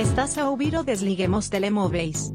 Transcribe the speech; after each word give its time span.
Estás 0.00 0.38
a 0.38 0.48
ouvir 0.48 0.74
o 0.76 0.82
Desliguemos 0.82 1.50
Telemóveis. 1.50 2.32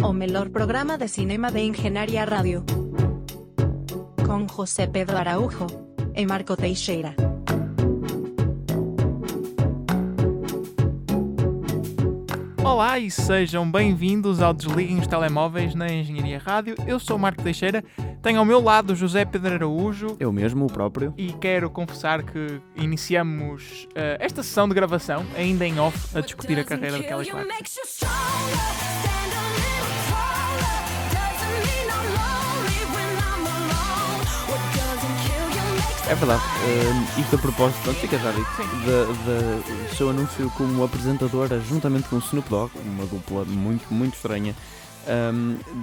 O 0.00 0.12
melhor 0.12 0.50
programa 0.50 0.96
de 0.96 1.08
cinema 1.08 1.50
de 1.50 1.58
Engenharia 1.58 2.24
Rádio. 2.24 2.64
Com 4.24 4.46
José 4.46 4.86
Pedro 4.86 5.16
Araújo 5.16 5.66
e 6.14 6.24
Marco 6.24 6.56
Teixeira. 6.56 7.16
Olá 12.64 13.00
e 13.00 13.10
sejam 13.10 13.68
bem-vindos 13.68 14.40
ao 14.40 14.54
Desliguem 14.54 15.00
os 15.00 15.08
Telemóveis 15.08 15.74
na 15.74 15.88
Engenharia 15.88 16.38
Rádio. 16.38 16.76
Eu 16.86 17.00
sou 17.00 17.18
Marco 17.18 17.42
Teixeira, 17.42 17.82
tenho 18.24 18.38
ao 18.38 18.44
meu 18.44 18.58
lado 18.58 18.94
o 18.94 18.96
José 18.96 19.22
Pedro 19.26 19.52
Araújo 19.54 20.16
Eu 20.18 20.32
mesmo, 20.32 20.64
o 20.64 20.72
próprio. 20.72 21.12
e 21.16 21.30
quero 21.34 21.68
confessar 21.68 22.22
que 22.22 22.58
iniciamos 22.74 23.86
eh, 23.94 24.16
esta 24.18 24.42
sessão 24.42 24.66
de 24.66 24.74
gravação, 24.74 25.26
ainda 25.36 25.66
em 25.66 25.78
off, 25.78 26.16
a 26.16 26.22
discutir 26.22 26.58
a 26.58 26.64
carreira 26.64 26.96
de 26.96 27.04
Kelly 27.04 27.26
Clarkson. 27.26 28.06
É 36.08 36.14
verdade. 36.14 36.42
eh, 36.66 37.20
isto 37.20 37.36
a 37.36 37.38
propósito, 37.38 37.82
pronto, 37.82 37.98
fica 37.98 38.18
já 38.18 38.30
dito, 38.30 38.50
do 38.84 39.96
seu 39.96 40.10
anúncio 40.10 40.50
como 40.50 40.82
apresentadora, 40.84 41.60
juntamente 41.60 42.08
com 42.08 42.16
o 42.16 42.18
Snoop 42.20 42.48
Dogg, 42.48 42.70
uma 42.84 43.06
dupla 43.06 43.44
muito, 43.44 43.92
muito 43.92 44.14
estranha, 44.14 44.54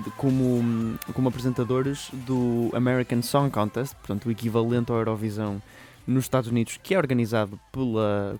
de- 0.04 0.12
como, 0.12 0.98
como 1.14 1.30
apresentadores 1.30 2.10
do 2.26 2.70
American 2.74 3.22
Song 3.22 3.50
Contest, 3.52 3.96
portanto, 3.96 4.26
o 4.28 4.32
equivalente 4.32 4.92
ao 4.92 4.98
Eurovisão 4.98 5.62
nos 6.08 6.26
Estados 6.26 6.50
Unidos, 6.50 6.80
que 6.82 6.94
é 6.96 6.98
organizado 6.98 7.60
pela. 7.72 8.40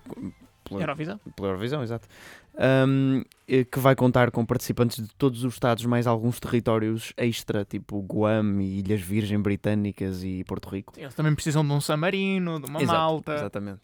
pela 0.64 0.80
Eurovisão? 0.80 1.20
pela 1.36 1.48
Eurovisão, 1.48 1.82
exato. 1.82 2.08
Um, 2.54 3.22
que 3.46 3.78
vai 3.78 3.94
contar 3.94 4.30
com 4.30 4.44
participantes 4.44 5.02
de 5.02 5.08
todos 5.14 5.42
os 5.42 5.54
estados, 5.54 5.86
mais 5.86 6.06
alguns 6.06 6.38
territórios 6.38 7.12
extra, 7.16 7.64
tipo 7.64 8.00
Guam 8.02 8.60
e 8.60 8.80
Ilhas 8.80 9.00
Virgem 9.00 9.40
Britânicas 9.40 10.22
e 10.22 10.44
Porto 10.44 10.68
Rico. 10.68 10.92
Eles 10.98 11.14
também 11.14 11.34
precisam 11.34 11.64
de 11.64 11.72
um 11.72 11.80
San 11.80 11.96
Marino, 11.96 12.60
de 12.60 12.68
uma 12.68 12.82
Exato, 12.82 12.98
malta. 12.98 13.34
Exatamente. 13.34 13.80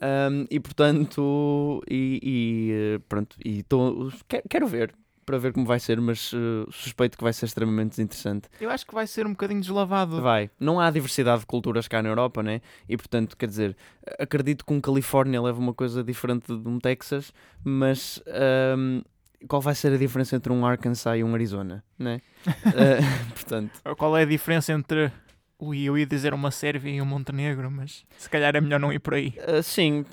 Um, 0.00 0.46
e 0.50 0.60
portanto, 0.60 1.82
e, 1.90 2.20
e, 2.22 2.72
eh, 2.72 3.00
pronto, 3.08 3.36
e 3.44 3.62
tô, 3.64 4.12
quero, 4.28 4.42
quero 4.48 4.66
ver 4.68 4.94
para 5.28 5.36
ver 5.36 5.52
como 5.52 5.66
vai 5.66 5.78
ser, 5.78 6.00
mas 6.00 6.32
eh, 6.34 6.66
suspeito 6.70 7.18
que 7.18 7.22
vai 7.22 7.34
ser 7.34 7.44
extremamente 7.44 8.00
interessante. 8.00 8.48
Eu 8.58 8.70
acho 8.70 8.86
que 8.86 8.94
vai 8.94 9.06
ser 9.06 9.26
um 9.26 9.32
bocadinho 9.32 9.60
deslavado. 9.60 10.22
Vai. 10.22 10.50
Não 10.58 10.80
há 10.80 10.90
diversidade 10.90 11.40
de 11.40 11.46
culturas 11.46 11.86
cá 11.86 12.02
na 12.02 12.08
Europa, 12.08 12.42
né? 12.42 12.62
E 12.88 12.96
portanto, 12.96 13.36
quer 13.36 13.46
dizer, 13.46 13.76
acredito 14.18 14.64
que 14.64 14.72
um 14.72 14.80
Califórnia 14.80 15.42
leva 15.42 15.58
uma 15.60 15.74
coisa 15.74 16.02
diferente 16.02 16.46
de 16.46 16.66
um 16.66 16.78
Texas, 16.78 17.30
mas 17.62 18.22
ahm, 18.26 19.02
qual 19.46 19.60
vai 19.60 19.74
ser 19.74 19.92
a 19.92 19.98
diferença 19.98 20.34
entre 20.34 20.50
um 20.50 20.64
Arkansas 20.64 21.18
e 21.18 21.22
um 21.22 21.34
Arizona, 21.34 21.84
né? 21.98 22.22
Ah, 22.46 23.04
portanto, 23.34 23.82
Qual 23.98 24.16
é 24.16 24.22
a 24.22 24.26
diferença 24.26 24.72
entre. 24.72 25.12
Ui, 25.60 25.82
eu 25.82 25.98
ia 25.98 26.06
dizer 26.06 26.32
uma 26.32 26.50
Sérvia 26.52 26.90
e 26.92 27.02
um 27.02 27.04
Montenegro, 27.04 27.68
mas 27.70 28.04
se 28.16 28.30
calhar 28.30 28.54
é 28.54 28.60
melhor 28.60 28.78
não 28.78 28.92
ir 28.92 29.00
por 29.00 29.14
aí. 29.14 29.34
ah, 29.46 29.60
sim, 29.62 30.04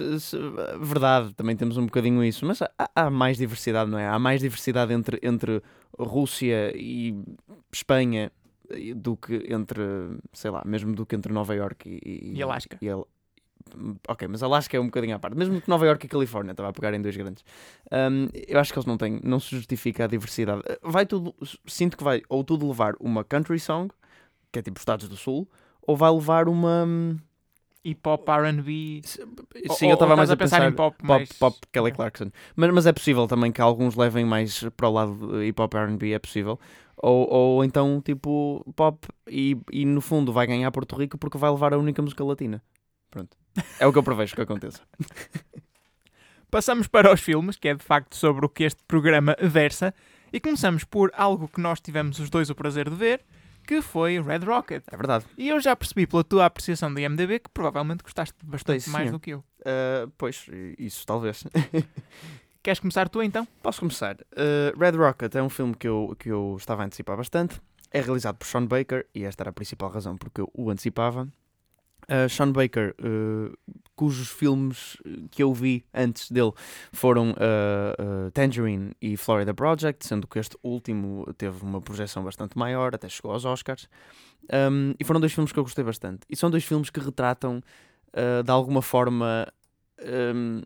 verdade, 0.81 1.33
também 1.35 1.55
temos 1.55 1.77
um 1.77 1.85
bocadinho 1.85 2.23
isso, 2.23 2.45
mas 2.45 2.61
há, 2.61 2.69
há 2.95 3.09
mais 3.09 3.37
diversidade, 3.37 3.89
não 3.89 3.99
é? 3.99 4.07
Há 4.07 4.17
mais 4.17 4.41
diversidade 4.41 4.91
entre, 4.93 5.19
entre 5.21 5.61
Rússia 5.97 6.73
e 6.75 7.15
Espanha 7.71 8.31
do 8.95 9.15
que 9.15 9.45
entre, 9.53 9.83
sei 10.33 10.49
lá, 10.49 10.63
mesmo 10.65 10.95
do 10.95 11.05
que 11.05 11.15
entre 11.15 11.31
Nova 11.31 11.53
York 11.53 11.87
e, 12.03 12.33
E 12.35 12.41
Alasca. 12.41 12.77
e 12.81 12.87
El- 12.87 13.07
Ok, 14.07 14.27
mas 14.27 14.43
Alasca 14.43 14.77
é 14.77 14.79
um 14.79 14.85
bocadinho 14.85 15.15
à 15.15 15.19
parte. 15.19 15.35
Mesmo 15.37 15.59
que 15.59 15.67
Nova 15.69 15.85
York 15.87 16.05
e 16.05 16.09
Califórnia, 16.09 16.51
estava 16.51 16.69
a 16.69 16.73
pegar 16.73 16.93
em 16.93 17.01
dois 17.01 17.17
grandes. 17.17 17.43
Hum, 17.91 18.27
eu 18.47 18.59
acho 18.59 18.71
que 18.71 18.77
eles 18.77 18.85
não 18.85 18.95
têm, 18.95 19.19
não 19.23 19.39
se 19.39 19.49
justifica 19.55 20.03
a 20.03 20.07
diversidade. 20.07 20.61
Vai 20.83 21.05
tudo, 21.05 21.33
sinto 21.65 21.97
que 21.97 22.03
vai 22.03 22.21
ou 22.29 22.43
tudo 22.43 22.67
levar 22.67 22.93
uma 22.99 23.23
country 23.23 23.59
song, 23.59 23.91
que 24.55 24.59
é 24.59 24.61
tipo 24.61 24.79
Estados 24.79 25.09
do 25.09 25.17
Sul, 25.17 25.49
ou 25.81 25.97
vai 25.97 26.09
levar 26.11 26.47
uma. 26.47 26.85
hum, 26.87 27.17
Hip 27.83 28.01
hop, 28.09 28.27
RB. 28.27 29.01
Sim, 29.03 29.21
Ou- 29.85 29.91
eu 29.91 29.93
estava 29.93 30.15
mais 30.15 30.31
a 30.31 30.35
pensar 30.35 30.57
pensar 30.57 30.71
em 30.71 30.75
pop 30.75 30.97
pop, 30.97 31.07
mais- 31.07 31.29
pop 31.33 31.55
Kelly 31.71 31.89
Ok. 31.91 31.97
Clarkson. 31.97 32.31
Mas, 32.55 32.73
mas 32.73 32.85
é 32.87 32.91
possível 32.93 33.27
também 33.27 33.51
que 33.51 33.61
alguns 33.61 33.95
levem 33.95 34.25
mais 34.25 34.63
para 34.75 34.89
o 34.89 34.91
lado 34.91 35.13
de 35.39 35.45
hip 35.45 35.61
hop 35.61 35.71
R&B, 35.75 36.11
é 36.13 36.17
possível. 36.17 36.59
Ou, 36.97 37.29
ou 37.29 37.63
então 37.63 38.01
tipo 38.03 38.65
pop 38.75 39.07
e, 39.29 39.55
e 39.71 39.85
no 39.85 40.01
fundo 40.01 40.33
vai 40.33 40.47
ganhar 40.47 40.71
Porto 40.71 40.95
Rico 40.95 41.15
porque 41.17 41.37
vai 41.37 41.51
levar 41.51 41.73
a 41.73 41.77
única 41.77 42.01
música 42.01 42.23
latina. 42.23 42.63
Pronto. 43.11 43.37
É 43.79 43.85
o 43.85 43.91
que 43.93 43.99
eu 43.99 44.03
prevejo 44.03 44.33
que 44.33 44.41
aconteça. 44.41 44.81
Passamos 46.49 46.87
para 46.87 47.13
os 47.13 47.19
filmes, 47.21 47.57
que 47.57 47.67
é 47.67 47.73
de 47.75 47.83
facto 47.83 48.15
sobre 48.15 48.45
o 48.45 48.49
que 48.49 48.63
este 48.63 48.81
programa 48.87 49.35
versa, 49.41 49.93
e 50.31 50.39
começamos 50.39 50.83
por 50.83 51.11
algo 51.15 51.47
que 51.47 51.59
nós 51.59 51.79
tivemos 51.81 52.19
os 52.19 52.29
dois 52.29 52.49
o 52.49 52.55
prazer 52.55 52.89
de 52.89 52.95
ver, 52.95 53.21
que 53.65 53.81
foi 53.81 54.21
Red 54.21 54.39
Rocket. 54.39 54.83
É 54.91 54.95
verdade. 54.95 55.25
E 55.37 55.49
eu 55.49 55.59
já 55.59 55.75
percebi 55.75 56.05
pela 56.07 56.23
tua 56.23 56.45
apreciação 56.45 56.93
do 56.93 56.99
IMDB 56.99 57.39
que 57.39 57.49
provavelmente 57.49 58.03
gostaste 58.03 58.35
bastante 58.43 58.81
Sim, 58.81 58.91
mais 58.91 59.11
do 59.11 59.19
que 59.19 59.31
eu. 59.31 59.39
Uh, 59.39 60.11
pois, 60.17 60.45
isso 60.77 61.05
talvez. 61.05 61.43
Queres 62.63 62.79
começar 62.79 63.07
tu 63.09 63.21
então? 63.21 63.47
Posso 63.61 63.79
começar. 63.79 64.15
Uh, 64.15 64.79
Red 64.79 64.91
Rocket 64.91 65.35
é 65.35 65.43
um 65.43 65.49
filme 65.49 65.75
que 65.75 65.87
eu, 65.87 66.15
que 66.17 66.29
eu 66.29 66.55
estava 66.57 66.81
a 66.81 66.85
antecipar 66.85 67.15
bastante. 67.15 67.61
É 67.91 68.01
realizado 68.01 68.37
por 68.37 68.47
Sean 68.47 68.65
Baker 68.65 69.05
e 69.13 69.23
esta 69.23 69.43
era 69.43 69.51
a 69.51 69.53
principal 69.53 69.89
razão 69.89 70.17
porque 70.17 70.41
eu 70.41 70.49
o 70.53 70.69
antecipava. 70.69 71.27
Uh, 72.09 72.29
Sean 72.29 72.51
Baker, 72.51 72.95
uh, 73.01 73.57
cujos 73.95 74.29
filmes 74.29 74.97
que 75.31 75.41
eu 75.41 75.53
vi 75.53 75.85
antes 75.93 76.29
dele 76.29 76.51
foram 76.91 77.31
uh, 77.31 78.31
Tangerine 78.31 78.91
e 79.01 79.17
Florida 79.17 79.53
Project, 79.53 80.05
sendo 80.05 80.27
que 80.27 80.37
este 80.37 80.57
último 80.61 81.25
teve 81.37 81.63
uma 81.63 81.81
projeção 81.81 82.23
bastante 82.23 82.57
maior, 82.57 82.93
até 82.93 83.09
chegou 83.09 83.31
aos 83.31 83.45
Oscars. 83.45 83.87
Um, 84.71 84.93
e 84.99 85.03
foram 85.03 85.19
dois 85.19 85.33
filmes 85.33 85.51
que 85.51 85.57
eu 85.57 85.63
gostei 85.63 85.83
bastante. 85.83 86.21
E 86.29 86.35
são 86.35 86.51
dois 86.51 86.63
filmes 86.63 86.89
que 86.89 86.99
retratam, 86.99 87.63
de 88.43 88.51
alguma 88.51 88.81
forma, 88.81 89.47
um, 90.35 90.61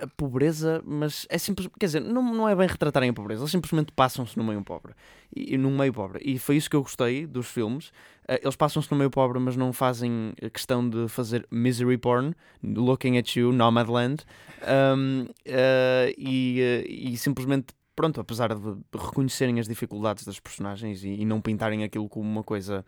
a 0.00 0.06
pobreza, 0.06 0.82
mas 0.84 1.26
é 1.28 1.36
simples, 1.36 1.68
quer 1.78 1.86
dizer, 1.86 2.00
não, 2.00 2.22
não 2.34 2.48
é 2.48 2.56
bem 2.56 2.66
retratarem 2.66 3.10
a 3.10 3.12
pobreza, 3.12 3.42
eles 3.42 3.50
simplesmente 3.50 3.92
passam-se 3.92 4.36
no 4.36 4.42
meio 4.42 4.62
pobre. 4.62 4.94
E 5.34 5.56
num 5.58 5.76
meio 5.76 5.92
pobre. 5.92 6.20
E 6.24 6.38
foi 6.38 6.56
isso 6.56 6.70
que 6.70 6.76
eu 6.76 6.82
gostei 6.82 7.26
dos 7.26 7.46
filmes. 7.46 7.92
Eh, 8.30 8.40
eles 8.44 8.54
passam-se 8.54 8.88
no 8.92 8.96
meio 8.96 9.10
pobre, 9.10 9.40
mas 9.40 9.56
não 9.56 9.72
fazem 9.72 10.32
a 10.40 10.48
questão 10.48 10.88
de 10.88 11.08
fazer 11.08 11.44
misery 11.50 11.98
porn, 11.98 12.32
looking 12.62 13.18
at 13.18 13.34
you, 13.36 13.52
Nomadland. 13.52 14.22
Um, 14.62 15.26
eh, 15.44 16.14
e, 16.16 16.60
eh, 16.60 16.84
e 16.88 17.16
simplesmente, 17.16 17.74
pronto, 17.96 18.20
apesar 18.20 18.54
de 18.54 18.76
reconhecerem 18.96 19.58
as 19.58 19.66
dificuldades 19.66 20.24
das 20.24 20.38
personagens 20.38 21.02
e, 21.02 21.08
e 21.08 21.24
não 21.24 21.40
pintarem 21.40 21.82
aquilo 21.82 22.08
como 22.08 22.30
uma 22.30 22.44
coisa 22.44 22.84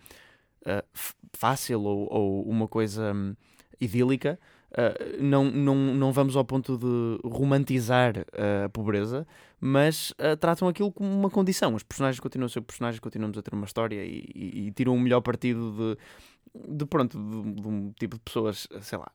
eh, 0.65 0.85
f- 0.95 1.15
fácil 1.33 1.83
ou, 1.83 2.07
ou 2.09 2.43
uma 2.49 2.69
coisa 2.69 3.13
hum, 3.13 3.35
idílica, 3.81 4.39
Uh, 4.73 5.23
não, 5.23 5.45
não, 5.51 5.75
não 5.75 6.13
vamos 6.13 6.35
ao 6.35 6.45
ponto 6.45 6.79
de 6.79 7.29
romantizar 7.29 8.17
uh, 8.19 8.65
a 8.65 8.69
pobreza, 8.71 9.27
mas 9.61 10.13
uh, 10.13 10.35
tratam 10.41 10.67
aquilo 10.67 10.91
como 10.91 11.11
uma 11.13 11.29
condição. 11.29 11.75
Os 11.75 11.83
personagens 11.83 12.19
continuam 12.19 12.47
a 12.47 12.49
ser 12.49 12.63
personagens, 12.63 12.99
continuamos 12.99 13.37
a 13.37 13.43
ter 13.43 13.53
uma 13.55 13.67
história 13.67 14.03
e, 14.03 14.25
e- 14.35 14.67
e 14.69 14.73
tiram 14.73 14.95
o 14.95 14.99
melhor 14.99 15.21
partido 15.21 15.75
de, 16.57 16.75
de 16.75 16.87
pronto, 16.87 17.19
de, 17.19 17.61
de 17.61 17.69
um 17.69 17.93
tipo 17.99 18.17
de 18.17 18.23
pessoas, 18.23 18.67
sei 18.81 18.97
lá, 18.99 19.11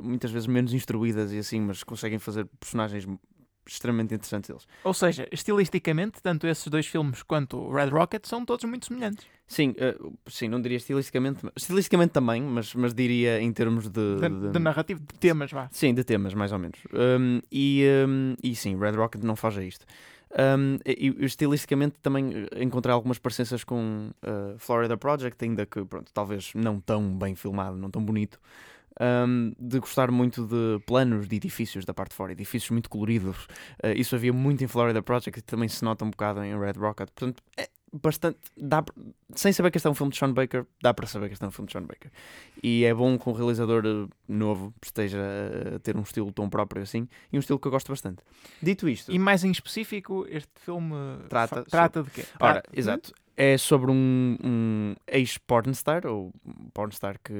muitas 0.00 0.32
vezes 0.32 0.48
menos 0.48 0.74
instruídas 0.74 1.32
e 1.32 1.38
assim, 1.38 1.60
mas 1.60 1.84
conseguem 1.84 2.18
fazer 2.18 2.46
personagens 2.58 3.06
extremamente 3.66 4.14
interessantes 4.14 4.50
eles. 4.50 4.66
Ou 4.84 4.92
seja, 4.94 5.28
estilisticamente, 5.32 6.22
tanto 6.22 6.46
esses 6.46 6.66
dois 6.68 6.86
filmes 6.86 7.22
quanto 7.22 7.56
o 7.58 7.72
Red 7.72 7.88
Rocket 7.88 8.26
são 8.26 8.44
todos 8.44 8.64
muito 8.64 8.86
semelhantes. 8.86 9.26
Sim, 9.46 9.70
uh, 9.70 10.12
sim, 10.28 10.48
não 10.48 10.60
diria 10.60 10.76
estilisticamente, 10.76 11.40
mas- 11.44 11.52
estilisticamente 11.56 12.12
também, 12.12 12.40
mas, 12.42 12.74
mas 12.74 12.94
diria 12.94 13.40
em 13.40 13.52
termos 13.52 13.88
de, 13.88 14.16
De, 14.20 14.28
de- 14.28 14.48
de 14.52 14.58
narrativo, 14.58 15.00
de 15.00 15.18
temas, 15.18 15.50
vá. 15.50 15.68
Sim, 15.72 15.92
de 15.94 16.04
temas, 16.04 16.34
mais 16.34 16.52
ou 16.52 16.58
menos. 16.58 16.78
Um, 16.92 17.40
e, 17.50 17.84
um, 18.08 18.34
e 18.42 18.54
sim, 18.54 18.78
Red 18.78 18.92
Rocket 18.92 19.22
não 19.22 19.34
foge 19.36 19.60
a 19.60 19.64
isto. 19.64 19.84
Um, 20.32 20.78
e, 20.86 21.08
e 21.18 21.24
estilisticamente 21.24 21.96
também 22.00 22.46
eh, 22.52 22.62
encontrei 22.62 22.92
algumas 22.94 23.18
parecenças 23.18 23.64
com 23.64 24.10
uh, 24.22 24.56
Florida 24.58 24.96
Project, 24.96 25.44
ainda 25.44 25.66
que, 25.66 25.84
pronto, 25.84 26.12
talvez 26.14 26.52
não 26.54 26.78
tão 26.80 27.18
bem 27.18 27.34
filmado, 27.34 27.76
não 27.76 27.90
tão 27.90 28.04
bonito. 28.04 28.38
Um, 29.00 29.52
de 29.58 29.78
gostar 29.78 30.10
muito 30.10 30.46
de 30.46 30.82
planos 30.84 31.26
de 31.26 31.36
edifícios 31.36 31.84
da 31.84 31.94
parte 31.94 32.10
de 32.10 32.16
fora, 32.16 32.32
edifícios 32.32 32.70
muito 32.70 32.90
coloridos. 32.90 33.44
Uh, 33.82 33.96
isso 33.96 34.14
havia 34.14 34.32
muito 34.32 34.62
em 34.62 34.66
Florida 34.66 35.02
Project 35.02 35.38
e 35.38 35.42
também 35.42 35.68
se 35.68 35.82
nota 35.84 36.04
um 36.04 36.10
bocado 36.10 36.42
em 36.44 36.58
Red 36.58 36.74
Rocket. 36.78 37.08
Portanto, 37.10 37.42
é 37.56 37.68
bastante. 37.92 38.38
Dá, 38.56 38.84
sem 39.34 39.52
saber 39.52 39.70
que 39.70 39.78
este 39.78 39.86
é 39.86 39.90
um 39.90 39.94
filme 39.94 40.12
de 40.12 40.18
Sean 40.18 40.32
Baker, 40.32 40.66
dá 40.82 40.94
para 40.94 41.06
saber 41.06 41.28
que 41.28 41.32
este 41.32 41.44
é 41.44 41.48
um 41.48 41.50
filme 41.50 41.66
de 41.66 41.72
Sean 41.72 41.82
Baker. 41.82 42.10
E 42.62 42.84
é 42.84 42.94
bom 42.94 43.18
que 43.18 43.28
um 43.28 43.32
realizador 43.32 43.82
eh, 43.84 44.08
novo 44.28 44.72
esteja 44.82 45.18
a 45.76 45.78
ter 45.78 45.96
um 45.96 46.02
estilo 46.02 46.30
tão 46.32 46.48
próprio 46.48 46.82
assim 46.82 47.08
e 47.32 47.36
um 47.36 47.40
estilo 47.40 47.58
que 47.58 47.66
eu 47.66 47.72
gosto 47.72 47.88
bastante. 47.88 48.22
Dito 48.62 48.88
isto, 48.88 49.10
E 49.10 49.18
mais 49.18 49.44
em 49.44 49.50
específico, 49.50 50.26
este 50.28 50.50
filme 50.56 50.94
Trata 51.28 51.64
trata 51.64 52.02
de 52.02 52.10
quê? 52.10 52.24
ora, 52.38 52.62
exato. 52.72 53.12
É 53.42 53.56
sobre 53.56 53.90
um, 53.90 54.36
um 54.44 54.94
ex-pornstar, 55.06 56.06
ou 56.06 56.30
pornstar 56.74 57.18
que 57.24 57.32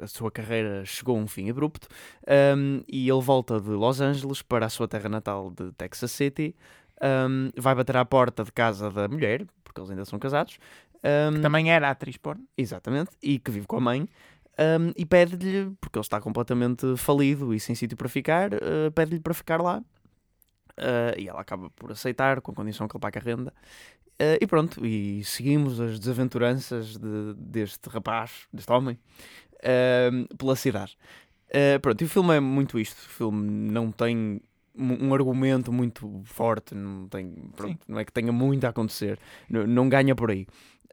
a 0.00 0.06
sua 0.08 0.28
carreira 0.28 0.84
chegou 0.84 1.16
a 1.16 1.20
um 1.20 1.28
fim 1.28 1.48
abrupto, 1.48 1.86
um, 2.56 2.82
e 2.88 3.08
ele 3.08 3.20
volta 3.20 3.60
de 3.60 3.70
Los 3.70 4.00
Angeles 4.00 4.42
para 4.42 4.66
a 4.66 4.68
sua 4.68 4.88
terra 4.88 5.08
natal 5.08 5.52
de 5.52 5.70
Texas 5.74 6.10
City, 6.10 6.56
um, 7.00 7.52
vai 7.56 7.72
bater 7.72 7.96
à 7.96 8.04
porta 8.04 8.42
de 8.42 8.50
casa 8.50 8.90
da 8.90 9.06
mulher, 9.06 9.46
porque 9.62 9.80
eles 9.80 9.90
ainda 9.90 10.04
são 10.04 10.18
casados. 10.18 10.58
que 11.34 11.40
também 11.40 11.70
era 11.70 11.88
atriz 11.88 12.16
porno. 12.16 12.42
Exatamente, 12.58 13.12
e 13.22 13.38
que 13.38 13.52
vive 13.52 13.68
com 13.68 13.76
a 13.76 13.80
mãe. 13.80 14.08
e 14.96 15.06
pede-lhe, 15.06 15.70
porque 15.80 15.96
ele 15.96 16.04
está 16.04 16.20
completamente 16.20 16.96
falido 16.96 17.54
e 17.54 17.60
sem 17.60 17.76
sítio 17.76 17.96
para 17.96 18.08
ficar, 18.08 18.52
uh, 18.54 18.90
pede-lhe 18.92 19.20
para 19.20 19.34
ficar 19.34 19.62
lá. 19.62 19.80
Uh, 20.76 21.14
e 21.16 21.28
ela 21.28 21.40
acaba 21.40 21.70
por 21.70 21.92
aceitar, 21.92 22.40
com 22.40 22.50
a 22.50 22.54
condição 22.56 22.88
que 22.88 22.96
ele 22.96 23.00
paga 23.00 23.20
a 23.20 23.22
renda. 23.22 23.52
Uh, 24.14 24.38
e 24.40 24.46
pronto, 24.46 24.86
e 24.86 25.24
seguimos 25.24 25.80
as 25.80 25.98
desaventuranças 25.98 26.96
de, 26.96 27.34
deste 27.36 27.88
rapaz, 27.88 28.46
deste 28.52 28.70
homem, 28.70 28.98
uh, 29.56 30.36
pela 30.36 30.54
cidade. 30.54 30.96
Uh, 31.48 31.80
pronto, 31.80 32.00
e 32.00 32.04
o 32.04 32.08
filme 32.08 32.36
é 32.36 32.40
muito 32.40 32.78
isto. 32.78 32.98
O 32.98 33.08
filme 33.08 33.70
não 33.72 33.90
tem 33.90 34.40
um 34.76 35.14
argumento 35.14 35.72
muito 35.72 36.22
forte, 36.24 36.74
não, 36.74 37.08
tem, 37.08 37.32
pronto, 37.56 37.78
não 37.86 37.98
é 37.98 38.04
que 38.04 38.12
tenha 38.12 38.32
muito 38.32 38.64
a 38.64 38.70
acontecer, 38.70 39.18
não, 39.48 39.66
não 39.66 39.88
ganha 39.88 40.14
por 40.14 40.30
aí. 40.30 40.46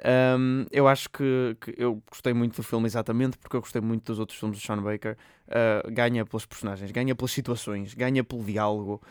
Um, 0.04 0.66
eu 0.72 0.88
acho 0.88 1.10
que, 1.10 1.56
que, 1.62 1.76
eu 1.78 2.02
gostei 2.10 2.34
muito 2.34 2.56
do 2.56 2.64
filme 2.64 2.88
exatamente 2.88 3.38
porque 3.38 3.56
eu 3.56 3.62
gostei 3.62 3.82
muito 3.82 4.06
dos 4.06 4.18
outros 4.20 4.40
filmes 4.40 4.58
de 4.58 4.66
Sean 4.66 4.82
Baker. 4.82 5.16
Uh, 5.48 5.92
ganha 5.92 6.26
pelos 6.26 6.46
personagens, 6.46 6.92
ganha 6.92 7.14
pelas 7.14 7.32
situações, 7.32 7.94
ganha 7.94 8.24
pelo 8.24 8.44
diálogo 8.44 9.02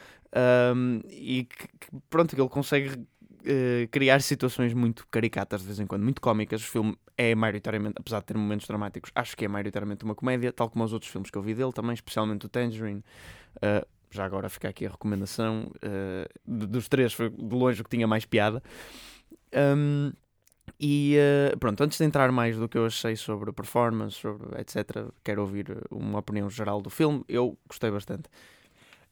um, 0.74 1.00
e 1.08 1.44
que, 1.44 1.68
que, 1.78 1.88
pronto, 2.08 2.34
ele 2.34 2.48
consegue 2.48 3.06
uh, 3.42 3.88
criar 3.90 4.20
situações 4.22 4.72
muito 4.74 5.06
caricatas 5.08 5.60
de 5.60 5.66
vez 5.66 5.80
em 5.80 5.86
quando, 5.86 6.02
muito 6.02 6.20
cómicas. 6.20 6.62
O 6.62 6.66
filme 6.66 6.96
é 7.16 7.34
maioritariamente, 7.34 7.94
apesar 7.98 8.20
de 8.20 8.26
ter 8.26 8.36
momentos 8.36 8.66
dramáticos, 8.66 9.10
acho 9.14 9.36
que 9.36 9.44
é 9.44 9.48
maioritariamente 9.48 10.04
uma 10.04 10.14
comédia, 10.14 10.52
tal 10.52 10.70
como 10.70 10.84
os 10.84 10.92
outros 10.92 11.10
filmes 11.10 11.30
que 11.30 11.36
eu 11.36 11.42
vi 11.42 11.54
dele 11.54 11.72
também, 11.72 11.94
especialmente 11.94 12.46
o 12.46 12.48
Tangerine. 12.48 13.04
Uh, 13.56 13.86
já 14.10 14.24
agora 14.24 14.48
fica 14.48 14.68
aqui 14.68 14.86
a 14.86 14.90
recomendação. 14.90 15.70
Uh, 15.76 16.26
dos 16.44 16.88
três 16.88 17.12
foi 17.12 17.30
de 17.30 17.54
longe 17.54 17.80
o 17.80 17.84
que 17.84 17.90
tinha 17.90 18.06
mais 18.06 18.24
piada. 18.24 18.62
Um, 19.54 20.12
e 20.78 21.16
uh, 21.52 21.58
pronto, 21.58 21.82
antes 21.82 21.98
de 21.98 22.04
entrar 22.04 22.30
mais 22.32 22.56
do 22.56 22.68
que 22.68 22.76
eu 22.76 22.86
achei 22.86 23.14
sobre 23.16 23.52
performance, 23.52 24.16
sobre 24.16 24.60
etc., 24.60 25.08
quero 25.22 25.42
ouvir 25.42 25.66
uma 25.90 26.18
opinião 26.18 26.50
geral 26.50 26.80
do 26.82 26.90
filme. 26.90 27.24
Eu 27.28 27.56
gostei 27.68 27.90
bastante. 27.90 28.24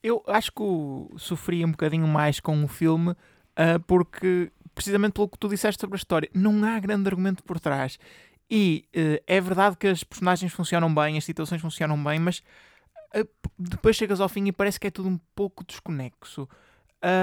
Eu 0.03 0.23
acho 0.27 0.53
que 0.53 1.19
sofri 1.19 1.65
um 1.65 1.73
bocadinho 1.73 2.07
mais 2.07 2.41
com 2.41 2.63
o 2.65 2.69
filme 2.69 3.15
uh, 3.59 3.81
porque, 3.87 4.53
precisamente 4.75 5.13
pelo 5.13 5.29
que 5.29 5.39
tu 5.39 5.49
disseste 5.49 5.81
sobre 5.81 5.97
a 5.97 5.99
história, 5.99 6.31
não 6.33 6.65
há 6.65 6.79
grande 6.79 7.09
argumento 7.09 7.43
por 7.43 7.59
trás. 7.59 7.99
E 8.51 8.89
uh, 8.97 9.23
é 9.27 9.41
verdade 9.41 9.77
que 9.77 9.89
as 9.89 10.05
personagens 10.05 10.53
funcionam 10.53 10.95
bem, 10.95 11.19
as 11.19 11.25
situações 11.25 11.61
funcionam 11.61 12.03
bem, 12.03 12.19
mas 12.19 12.39
uh, 13.15 13.29
depois 13.59 13.97
chegas 13.97 14.21
ao 14.21 14.29
fim 14.29 14.47
e 14.47 14.53
parece 14.53 14.79
que 14.79 14.87
é 14.87 14.91
tudo 14.91 15.09
um 15.09 15.19
pouco 15.35 15.65
desconexo. 15.65 16.49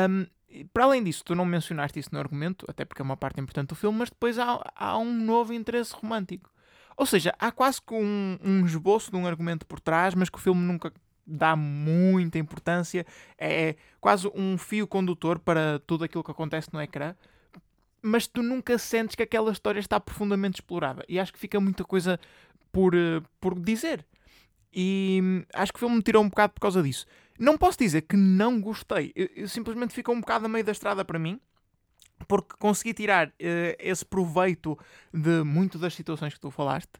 Um, 0.10 0.28
para 0.72 0.86
além 0.86 1.04
disso, 1.04 1.24
tu 1.26 1.36
não 1.36 1.46
mencionaste 1.46 2.00
isso 2.00 2.10
no 2.12 2.20
argumento, 2.20 2.66
até 2.70 2.86
porque 2.86 3.02
é 3.02 3.06
uma 3.06 3.18
parte 3.18 3.42
importante 3.42 3.70
do 3.70 3.76
filme, 3.76 3.98
mas 3.98 4.10
depois 4.10 4.40
há, 4.40 4.62
há 4.76 4.98
um 4.98 5.14
novo 5.14 5.54
interesse 5.54 5.94
romântico. 5.94 6.50
Ou 6.98 7.06
seja, 7.06 7.34
há 7.38 7.52
quase 7.52 7.82
que 7.82 7.94
um, 7.94 8.38
um 8.42 8.66
esboço 8.66 9.12
de 9.12 9.18
um 9.18 9.28
argumento 9.28 9.66
por 9.66 9.82
trás, 9.82 10.16
mas 10.16 10.30
que 10.30 10.38
o 10.38 10.42
filme 10.42 10.62
nunca 10.62 10.94
dá 11.26 11.56
muita 11.56 12.38
importância, 12.38 13.06
é 13.38 13.76
quase 14.00 14.30
um 14.36 14.58
fio 14.58 14.88
condutor 14.88 15.40
para 15.40 15.80
tudo 15.88 16.04
aquilo 16.04 16.24
que 16.24 16.32
acontece 16.32 16.70
no 16.72 16.82
ecrã, 16.82 17.16
mas 18.02 18.28
tu 18.28 18.44
nunca 18.44 18.78
sentes 18.78 19.16
que 19.16 19.24
aquela 19.24 19.52
história 19.52 19.80
está 19.80 20.00
profundamente 20.00 20.58
explorada. 20.60 21.04
E 21.10 21.20
acho 21.20 21.34
que 21.34 21.40
fica 21.40 21.60
muita 21.60 21.84
coisa 21.84 22.20
por, 22.72 22.94
eh, 22.94 23.22
por 23.40 23.60
dizer. 23.60 24.06
E 24.72 25.20
hum, 25.24 25.44
acho 25.54 25.74
que 25.74 25.78
o 25.78 25.80
filme 25.80 25.96
me 25.96 26.04
tirou 26.04 26.24
um 26.24 26.30
bocado 26.30 26.54
por 26.54 26.60
causa 26.60 26.84
disso. 26.84 27.08
Não 27.40 27.58
posso 27.58 27.80
dizer 27.80 28.02
que 28.04 28.16
não 28.16 28.62
gostei, 28.62 29.12
eu, 29.16 29.28
eu 29.36 29.48
simplesmente 29.50 29.94
ficou 29.94 30.14
um 30.14 30.20
bocado 30.20 30.46
a 30.46 30.50
meio 30.50 30.64
da 30.64 30.72
estrada 30.72 31.04
para 31.04 31.18
mim. 31.18 31.40
Porque 32.28 32.56
consegui 32.58 32.94
tirar 32.94 33.28
uh, 33.28 33.32
esse 33.78 34.06
proveito 34.06 34.78
de 35.14 35.44
muito 35.44 35.78
das 35.78 35.94
situações 35.94 36.34
que 36.34 36.40
tu 36.40 36.50
falaste, 36.50 36.94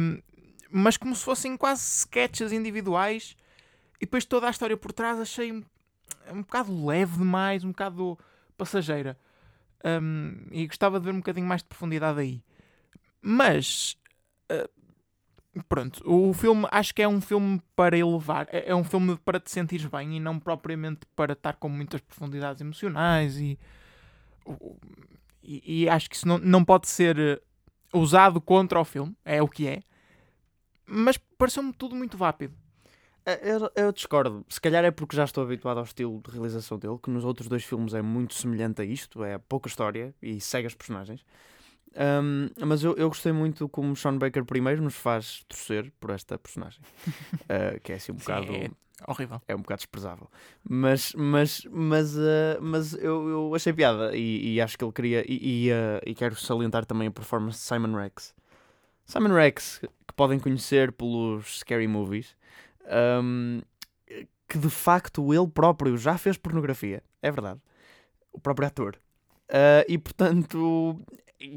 um, 0.00 0.22
mas 0.70 0.96
como 0.96 1.14
se 1.14 1.22
fossem 1.22 1.54
quase 1.54 1.82
sketches 1.82 2.50
individuais 2.50 3.36
e 4.00 4.06
depois 4.06 4.24
toda 4.24 4.46
a 4.46 4.50
história 4.50 4.76
por 4.76 4.92
trás 4.92 5.18
achei 5.18 5.52
um, 5.52 5.62
um 6.32 6.42
bocado 6.42 6.86
leve 6.86 7.18
demais, 7.18 7.64
um 7.64 7.68
bocado 7.68 8.18
passageira. 8.56 9.18
Um, 9.84 10.46
e 10.50 10.66
gostava 10.66 10.98
de 10.98 11.06
ver 11.06 11.12
um 11.12 11.18
bocadinho 11.18 11.46
mais 11.46 11.62
de 11.62 11.68
profundidade 11.68 12.18
aí. 12.18 12.42
Mas 13.20 13.96
uh, 14.50 15.62
pronto, 15.68 16.02
o 16.04 16.32
filme 16.32 16.66
acho 16.70 16.94
que 16.94 17.02
é 17.02 17.08
um 17.08 17.20
filme 17.20 17.60
para 17.74 17.96
elevar, 17.96 18.46
é, 18.50 18.70
é, 18.70 18.74
um 18.74 18.84
filme 18.84 19.16
para 19.18 19.40
te 19.40 19.50
sentires 19.50 19.86
bem 19.86 20.16
e 20.16 20.20
não 20.20 20.38
propriamente 20.38 21.00
para 21.16 21.32
estar 21.32 21.54
com 21.54 21.68
muitas 21.68 22.00
profundidades 22.00 22.60
emocionais 22.60 23.38
e, 23.38 23.58
e, 25.42 25.82
e 25.82 25.88
acho 25.88 26.08
que 26.08 26.16
isso 26.16 26.28
não, 26.28 26.38
não 26.38 26.64
pode 26.64 26.88
ser 26.88 27.18
eh, 27.18 27.40
usado 27.92 28.40
contra 28.40 28.80
o 28.80 28.84
filme, 28.84 29.16
é 29.24 29.42
o 29.42 29.48
que 29.48 29.66
é. 29.66 29.82
Mas 30.86 31.16
pareceu-me 31.16 31.72
tudo 31.72 31.94
muito 31.94 32.16
rápido. 32.16 32.54
É, 33.28 33.40
eu, 33.42 33.70
eu, 33.76 33.92
discordo. 33.92 34.42
Se 34.48 34.58
calhar 34.58 34.82
é 34.86 34.90
porque 34.90 35.14
já 35.14 35.24
estou 35.24 35.44
habituado 35.44 35.76
ao 35.76 35.84
estilo 35.84 36.18
de 36.24 36.30
realização 36.30 36.78
dele, 36.78 36.96
que 37.02 37.10
nos 37.10 37.26
outros 37.26 37.46
dois 37.46 37.62
filmes 37.62 37.92
é 37.92 38.00
muito 38.00 38.32
semelhante 38.32 38.80
a 38.80 38.84
isto, 38.86 39.22
é 39.22 39.36
pouca 39.36 39.68
história 39.68 40.14
e 40.22 40.40
segue 40.40 40.66
as 40.66 40.74
personagens. 40.74 41.22
Um, 41.94 42.48
mas 42.64 42.82
eu, 42.82 42.96
eu 42.96 43.06
gostei 43.08 43.32
muito 43.32 43.68
como 43.68 43.94
Sean 43.94 44.16
Baker 44.16 44.46
primeiro 44.46 44.80
nos 44.80 44.94
faz 44.94 45.44
torcer 45.46 45.92
por 46.00 46.08
esta 46.08 46.38
personagem, 46.38 46.80
uh, 47.44 47.78
que 47.84 47.92
é 47.92 47.96
assim 47.96 48.12
um 48.12 48.14
bocado. 48.14 48.46
Sim, 48.46 48.70
é 49.06 49.10
horrível. 49.10 49.42
É 49.46 49.54
um 49.54 49.60
bocado 49.60 49.80
desprezável. 49.80 50.30
Mas, 50.66 51.12
mas, 51.14 51.66
mas, 51.70 52.16
uh, 52.16 52.58
mas 52.62 52.94
eu, 52.94 53.28
eu 53.28 53.54
achei 53.54 53.74
piada 53.74 54.16
e, 54.16 54.54
e 54.54 54.60
acho 54.60 54.78
que 54.78 54.84
ele 54.84 54.92
queria. 54.92 55.22
E, 55.30 55.66
e, 55.66 55.70
uh, 55.70 56.00
e 56.06 56.14
quero 56.14 56.34
salientar 56.34 56.86
também 56.86 57.08
a 57.08 57.10
performance 57.10 57.58
de 57.58 57.64
Simon 57.64 57.94
Rex. 57.94 58.34
Simon 59.04 59.34
Rex, 59.34 59.80
que 59.80 60.14
podem 60.16 60.38
conhecer 60.38 60.92
pelos 60.92 61.58
Scary 61.58 61.86
Movies 61.86 62.37
um, 62.88 63.60
que 64.48 64.58
de 64.58 64.70
facto 64.70 65.32
ele 65.32 65.48
próprio 65.48 65.96
já 65.96 66.16
fez 66.16 66.36
pornografia. 66.36 67.02
É 67.22 67.30
verdade. 67.30 67.60
O 68.32 68.40
próprio 68.40 68.68
ator. 68.68 68.96
Uh, 69.48 69.84
e 69.88 69.98
portanto, 69.98 71.00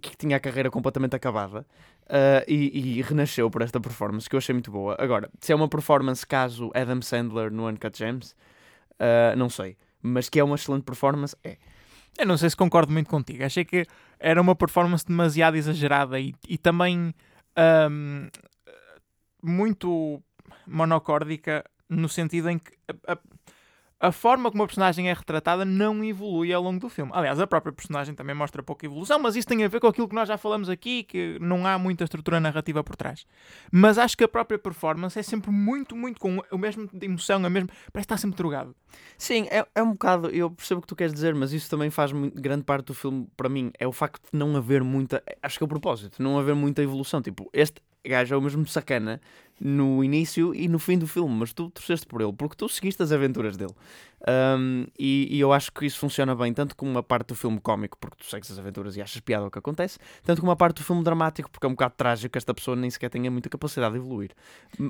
que 0.01 0.15
tinha 0.17 0.37
a 0.37 0.39
carreira 0.39 0.69
completamente 0.69 1.15
acabada. 1.15 1.65
Uh, 2.07 2.43
e, 2.45 2.97
e, 2.97 3.01
renasceu 3.01 3.49
por 3.49 3.61
esta 3.61 3.79
performance 3.79 4.29
que 4.29 4.35
eu 4.35 4.37
achei 4.37 4.53
muito 4.53 4.69
boa. 4.69 4.97
Agora, 4.99 5.29
se 5.39 5.53
é 5.53 5.55
uma 5.55 5.69
performance 5.69 6.27
caso 6.27 6.69
Adam 6.73 7.01
Sandler 7.01 7.49
no 7.51 7.67
Uncut 7.69 7.97
Gems, 7.97 8.35
uh, 8.99 9.35
não 9.37 9.49
sei. 9.49 9.77
Mas 10.01 10.27
que 10.27 10.39
é 10.39 10.43
uma 10.43 10.55
excelente 10.55 10.83
performance, 10.83 11.35
é. 11.43 11.57
Eu 12.17 12.25
não 12.25 12.37
sei 12.37 12.49
se 12.49 12.57
concordo 12.57 12.91
muito 12.91 13.09
contigo. 13.09 13.45
Achei 13.45 13.63
que 13.63 13.85
era 14.19 14.41
uma 14.41 14.55
performance 14.55 15.05
demasiado 15.05 15.55
exagerada 15.55 16.19
e, 16.19 16.35
e 16.49 16.57
também 16.57 17.13
um, 17.89 18.27
muito 19.41 20.21
monocórdica 20.67 21.63
no 21.91 22.07
sentido 22.07 22.49
em 22.49 22.57
que 22.57 22.71
a, 22.87 23.13
a, 23.13 23.17
a, 24.07 24.11
forma 24.13 24.49
como 24.49 24.63
a 24.63 24.65
personagem 24.65 25.09
é 25.09 25.13
retratada 25.13 25.65
não 25.65 26.01
evolui 26.01 26.53
ao 26.53 26.63
longo 26.63 26.79
do 26.79 26.87
filme. 26.87 27.11
Aliás, 27.13 27.37
a 27.37 27.45
própria 27.45 27.73
personagem 27.73 28.15
também 28.15 28.33
mostra 28.33 28.63
pouca 28.63 28.85
evolução, 28.85 29.19
mas 29.19 29.35
isso 29.35 29.45
tem 29.45 29.63
a 29.63 29.67
ver 29.67 29.81
com 29.81 29.87
aquilo 29.87 30.07
que 30.07 30.15
nós 30.15 30.27
já 30.27 30.37
falamos 30.37 30.69
aqui, 30.69 31.03
que 31.03 31.37
não 31.41 31.67
há 31.67 31.77
muita 31.77 32.05
estrutura 32.05 32.39
narrativa 32.39 32.81
por 32.81 32.95
trás. 32.95 33.25
Mas 33.69 33.97
acho 33.97 34.17
que 34.17 34.23
a 34.23 34.27
própria 34.27 34.57
performance 34.57 35.19
é 35.19 35.21
sempre 35.21 35.51
muito, 35.51 35.95
muito 35.95 36.19
com 36.19 36.41
o 36.49 36.57
mesmo 36.57 36.89
de 36.93 37.05
emoção, 37.05 37.45
a 37.45 37.49
mesmo, 37.49 37.69
parece 37.91 38.05
estar 38.05 38.17
sempre 38.17 38.37
drogado. 38.37 38.73
Sim, 39.17 39.47
é, 39.51 39.65
é 39.75 39.83
um 39.83 39.91
bocado, 39.91 40.29
eu 40.29 40.49
percebo 40.49 40.79
o 40.79 40.81
que 40.81 40.87
tu 40.87 40.95
queres 40.95 41.13
dizer, 41.13 41.35
mas 41.35 41.51
isso 41.51 41.69
também 41.69 41.89
faz 41.89 42.13
muito, 42.13 42.41
grande 42.41 42.63
parte 42.63 42.85
do 42.85 42.93
filme 42.93 43.27
para 43.35 43.49
mim, 43.49 43.71
é 43.77 43.85
o 43.85 43.91
facto 43.91 44.31
de 44.31 44.39
não 44.39 44.55
haver 44.55 44.81
muita, 44.81 45.21
acho 45.43 45.57
que 45.57 45.63
é 45.63 45.65
o 45.65 45.67
propósito, 45.67 46.23
não 46.23 46.39
haver 46.39 46.55
muita 46.55 46.81
evolução. 46.81 47.21
Tipo, 47.21 47.49
este 47.51 47.81
gajo 48.09 48.33
é 48.33 48.37
o 48.37 48.41
mesmo 48.41 48.65
sacana 48.67 49.21
no 49.59 50.03
início 50.03 50.55
e 50.55 50.67
no 50.67 50.79
fim 50.79 50.97
do 50.97 51.05
filme, 51.05 51.35
mas 51.35 51.53
tu 51.53 51.69
torceste 51.69 52.07
por 52.07 52.19
ele, 52.19 52.33
porque 52.33 52.55
tu 52.55 52.67
seguiste 52.67 53.03
as 53.03 53.11
aventuras 53.11 53.55
dele. 53.55 53.73
Um, 54.27 54.85
e, 54.97 55.27
e, 55.35 55.39
eu 55.39 55.53
acho 55.53 55.71
que 55.71 55.85
isso 55.85 55.99
funciona 55.99 56.35
bem, 56.35 56.51
tanto 56.51 56.75
como 56.75 56.89
uma 56.89 57.03
parte 57.03 57.27
do 57.27 57.35
filme 57.35 57.59
cómico, 57.59 57.95
porque 57.99 58.17
tu 58.17 58.25
segues 58.25 58.49
as 58.49 58.57
aventuras 58.57 58.97
e 58.97 59.01
achas 59.01 59.19
piada 59.21 59.45
o 59.45 59.51
que 59.51 59.59
acontece, 59.59 59.99
tanto 60.23 60.41
como 60.41 60.49
uma 60.49 60.55
parte 60.55 60.77
do 60.77 60.83
filme 60.83 61.03
dramático, 61.03 61.49
porque 61.49 61.65
é 61.65 61.69
um 61.69 61.73
bocado 61.73 61.93
trágico 61.95 62.31
que 62.31 62.37
esta 62.39 62.53
pessoa 62.53 62.75
nem 62.75 62.89
sequer 62.89 63.09
tenha 63.09 63.29
muita 63.29 63.49
capacidade 63.49 63.93
de 63.93 63.99
evoluir. 63.99 64.31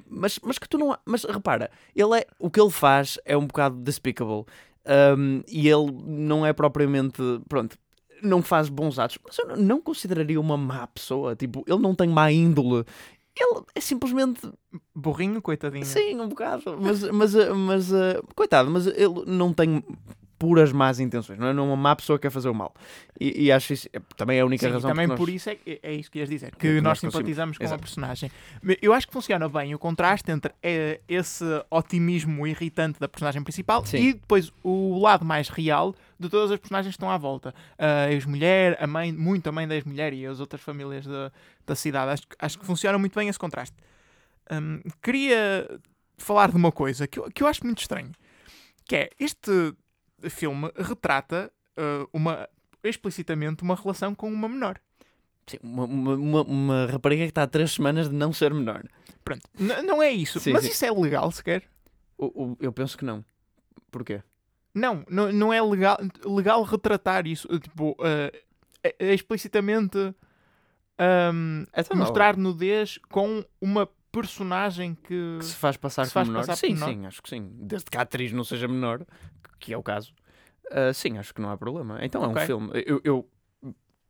Mas, 0.09 0.39
mas 0.41 0.57
que 0.57 0.67
tu 0.69 0.77
não. 0.77 0.97
Mas 1.05 1.25
repara, 1.25 1.69
ele 1.93 2.19
é, 2.19 2.25
o 2.39 2.49
que 2.49 2.59
ele 2.59 2.71
faz 2.71 3.19
é 3.25 3.35
um 3.35 3.45
bocado 3.45 3.75
despicable. 3.75 4.45
Um, 4.85 5.43
e 5.47 5.69
ele 5.69 5.91
não 6.05 6.45
é 6.45 6.53
propriamente. 6.53 7.21
Pronto, 7.47 7.77
não 8.21 8.41
faz 8.41 8.69
bons 8.69 8.97
atos, 8.99 9.17
mas 9.25 9.37
eu 9.39 9.55
não 9.57 9.81
consideraria 9.81 10.39
uma 10.39 10.57
má 10.57 10.87
pessoa. 10.87 11.35
Tipo, 11.35 11.63
ele 11.67 11.79
não 11.79 11.93
tem 11.95 12.07
má 12.09 12.31
índole, 12.31 12.85
ele 13.35 13.61
é 13.75 13.79
simplesmente 13.81 14.41
burrinho, 14.95 15.41
coitadinho. 15.41 15.85
Sim, 15.85 16.19
um 16.19 16.27
bocado. 16.27 16.77
Mas, 16.79 17.03
mas, 17.11 17.33
mas 17.55 17.91
uh, 17.91 18.23
coitado, 18.35 18.69
mas 18.69 18.87
ele 18.87 19.23
não 19.25 19.53
tem 19.53 19.83
puras 20.37 20.71
más 20.71 20.99
intenções, 20.99 21.37
não 21.37 21.47
é 21.49 21.51
uma 21.53 21.75
má 21.75 21.95
pessoa 21.95 22.17
que 22.17 22.23
quer 22.23 22.31
fazer 22.31 22.49
o 22.49 22.53
mal. 22.55 22.73
E, 23.19 23.43
e 23.43 23.51
acho 23.51 23.73
isso 23.73 23.87
é, 23.93 23.99
também 24.17 24.39
é 24.39 24.41
a 24.41 24.45
única 24.45 24.65
Sim, 24.65 24.73
razão 24.73 24.89
também 24.89 25.05
porque 25.07 25.17
por 25.19 25.27
nós- 25.27 25.35
isso 25.35 25.49
é, 25.51 25.57
é 25.83 25.93
isso 25.93 26.09
que 26.09 26.17
ias 26.17 26.27
dizer, 26.27 26.47
É 26.47 26.49
que 26.49 26.57
que 26.57 26.73
nós 26.81 26.83
nós 26.83 26.99
simpatizamos 26.99 27.59
com 27.59 27.63
a 27.63 27.67
Exato. 27.67 27.79
personagem. 27.83 28.31
Eu 28.81 28.91
acho 28.91 29.05
que 29.05 29.13
funciona 29.13 29.47
bem 29.47 29.75
o 29.75 29.77
contraste 29.77 30.31
entre 30.31 30.51
eh, 30.63 30.99
esse 31.07 31.43
otimismo 31.69 32.47
irritante 32.47 32.99
da 32.99 33.07
personagem 33.07 33.43
principal 33.43 33.85
Sim. 33.85 33.97
e 33.97 34.13
depois 34.13 34.51
o 34.63 34.99
lado 34.99 35.23
mais 35.23 35.47
real 35.47 35.93
de 36.21 36.29
todas 36.29 36.51
as 36.51 36.59
personagens 36.59 36.93
que 36.93 36.97
estão 36.97 37.09
à 37.09 37.17
volta. 37.17 37.53
A 37.77 38.11
ex-mulher, 38.11 38.77
a 38.81 38.87
mãe, 38.87 39.11
muito 39.11 39.47
a 39.47 39.51
mãe 39.51 39.67
da 39.67 39.75
ex-mulher 39.75 40.13
e 40.13 40.25
as 40.25 40.39
outras 40.39 40.61
famílias 40.61 41.05
da, 41.05 41.31
da 41.65 41.75
cidade. 41.75 42.11
Acho, 42.11 42.27
que- 42.27 42.35
acho 42.39 42.59
que 42.59 42.65
funciona 42.65 42.97
muito 42.97 43.13
bem 43.17 43.27
esse 43.27 43.39
contraste. 43.39 43.75
Hum, 44.51 44.81
queria 45.01 45.67
falar 46.17 46.49
de 46.51 46.57
uma 46.57 46.71
coisa 46.71 47.07
que 47.07 47.19
eu, 47.19 47.31
que 47.31 47.41
eu 47.43 47.47
acho 47.47 47.63
muito 47.65 47.79
estranho, 47.79 48.11
que 48.85 48.95
é 48.95 49.09
este 49.19 49.73
filme 50.29 50.71
retrata 50.75 51.51
eh, 51.77 52.05
uma 52.13 52.47
explicitamente 52.83 53.63
uma 53.63 53.75
relação 53.75 54.13
com 54.13 54.31
uma 54.31 54.47
menor. 54.49 54.79
Sim, 55.47 55.57
uma, 55.63 55.85
uma, 55.85 56.13
uma- 56.15 56.41
uma 56.43 56.85
rapariga 56.87 57.23
que 57.23 57.29
está 57.29 57.43
há 57.43 57.47
três 57.47 57.71
semanas 57.71 58.09
de 58.09 58.15
não 58.15 58.31
ser 58.33 58.53
menor. 58.53 58.83
Pronto, 59.23 59.41
N- 59.59 59.81
não 59.83 60.01
é 60.01 60.09
isso. 60.11 60.39
Sim, 60.39 60.53
mas 60.53 60.63
sim. 60.63 60.69
isso 60.69 60.85
é 60.85 60.91
legal 60.91 61.31
sequer? 61.31 61.63
O- 62.17 62.43
o- 62.51 62.57
eu 62.59 62.71
penso 62.71 62.97
que 62.97 63.05
não. 63.05 63.23
Porquê? 63.89 64.21
Não, 64.73 65.03
não, 65.09 65.31
não 65.31 65.53
é 65.53 65.61
legal, 65.61 65.97
legal 66.25 66.63
retratar 66.63 67.27
isso. 67.27 67.47
eh, 67.51 67.59
Tipo, 67.59 67.95
eh, 68.03 68.43
é- 68.83 68.95
é 68.99 69.13
explicitamente 69.13 69.97
ahm, 70.97 71.63
Então, 71.75 71.95
não. 71.97 72.03
mostrar 72.05 72.37
nudez 72.37 72.97
com 73.09 73.43
uma 73.59 73.87
personagem 74.11 74.95
que. 74.95 75.37
que 75.39 75.45
se 75.45 75.55
faz 75.55 75.77
passar 75.77 76.05
se 76.05 76.09
por 76.11 76.13
faz 76.15 76.27
menor. 76.27 76.39
passar 76.41 76.53
por 76.53 76.59
sim, 76.59 76.73
menor. 76.73 76.89
sim, 76.89 77.05
acho 77.05 77.21
que 77.21 77.29
sim. 77.29 77.49
Desde 77.53 77.89
que 77.89 77.97
a 77.97 78.01
atriz 78.01 78.31
não 78.31 78.43
seja 78.43 78.67
menor, 78.67 79.05
que 79.59 79.73
é 79.73 79.77
o 79.77 79.83
caso, 79.83 80.13
ah, 80.71 80.93
sim, 80.93 81.17
acho 81.17 81.33
que 81.33 81.41
não 81.41 81.49
há 81.49 81.57
problema. 81.57 81.99
Então 82.03 82.23
é 82.23 82.27
Ok. 82.27 82.43
um 82.43 82.45
filme. 82.45 82.71
Eu, 82.85 83.01
eu- 83.03 83.29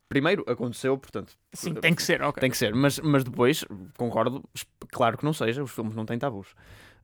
primeiro 0.08 0.44
aconteceu, 0.46 0.96
portanto, 0.98 1.32
Sim, 1.54 1.74
tem 1.74 1.94
que 1.94 2.02
ser, 2.02 2.20
ok. 2.22 2.38
tem 2.40 2.50
que 2.50 2.56
ser, 2.56 2.74
mas, 2.74 2.98
mas 3.00 3.24
depois, 3.24 3.64
concordo, 3.96 4.44
claro 4.90 5.16
que 5.16 5.24
não 5.24 5.32
seja, 5.32 5.62
os 5.62 5.70
filmes 5.70 5.96
não 5.96 6.04
têm 6.04 6.18
tabus. 6.18 6.54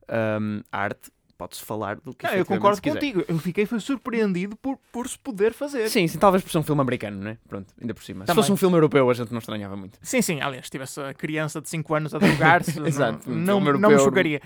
Ahm, 0.07 0.61
a 0.71 0.77
arte 0.79 1.11
pode-se 1.39 1.63
falar 1.63 1.95
do 1.95 2.13
que 2.13 2.27
Não, 2.27 2.33
eu 2.33 2.45
concordo 2.45 2.75
se 2.75 2.81
contigo. 2.81 3.23
Eu 3.25 3.39
fiquei 3.39 3.65
foi 3.65 3.79
surpreendido 3.79 4.57
por, 4.57 4.77
por 4.91 5.07
se 5.07 5.17
poder 5.17 5.53
fazer. 5.53 5.89
Sim, 5.89 6.05
sim, 6.05 6.19
talvez 6.19 6.43
por 6.43 6.51
ser 6.51 6.57
um 6.57 6.63
filme 6.63 6.81
americano, 6.81 7.17
não 7.17 7.31
é? 7.31 7.37
Pronto, 7.47 7.73
ainda 7.79 7.93
por 7.93 8.03
cima. 8.03 8.25
Se 8.25 8.27
Também. 8.27 8.43
fosse 8.43 8.51
um 8.51 8.57
filme 8.57 8.75
europeu, 8.75 9.09
a 9.09 9.13
gente 9.13 9.31
não 9.31 9.39
estranhava 9.39 9.77
muito. 9.77 9.97
Sim, 10.01 10.21
sim, 10.21 10.41
aliás, 10.41 10.65
se 10.65 10.71
tivesse 10.71 10.99
a 10.99 11.13
criança 11.13 11.61
de 11.61 11.69
5 11.69 11.95
anos 11.95 12.13
a 12.13 12.19
drogar-se, 12.19 12.77
Exato, 12.85 13.31
um 13.31 13.35
não, 13.35 13.61
filme 13.61 13.71
não, 13.71 13.79
não 13.79 13.89
me 13.91 13.99
chocaria. 13.99 14.41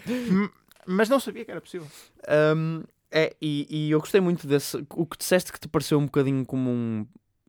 Mas 0.85 1.09
não 1.09 1.19
sabia 1.19 1.43
que 1.43 1.49
era 1.49 1.59
possível. 1.59 1.87
Um, 2.55 2.83
é, 3.09 3.35
e, 3.41 3.65
e 3.69 3.91
eu 3.91 3.99
gostei 3.99 4.21
muito 4.21 4.45
desse. 4.45 4.85
O 4.91 5.07
que 5.07 5.17
disseste 5.17 5.51
que 5.51 5.59
te 5.59 5.67
pareceu 5.67 5.97
um 5.97 6.05
bocadinho 6.05 6.45
como 6.45 6.69
um, 6.69 7.07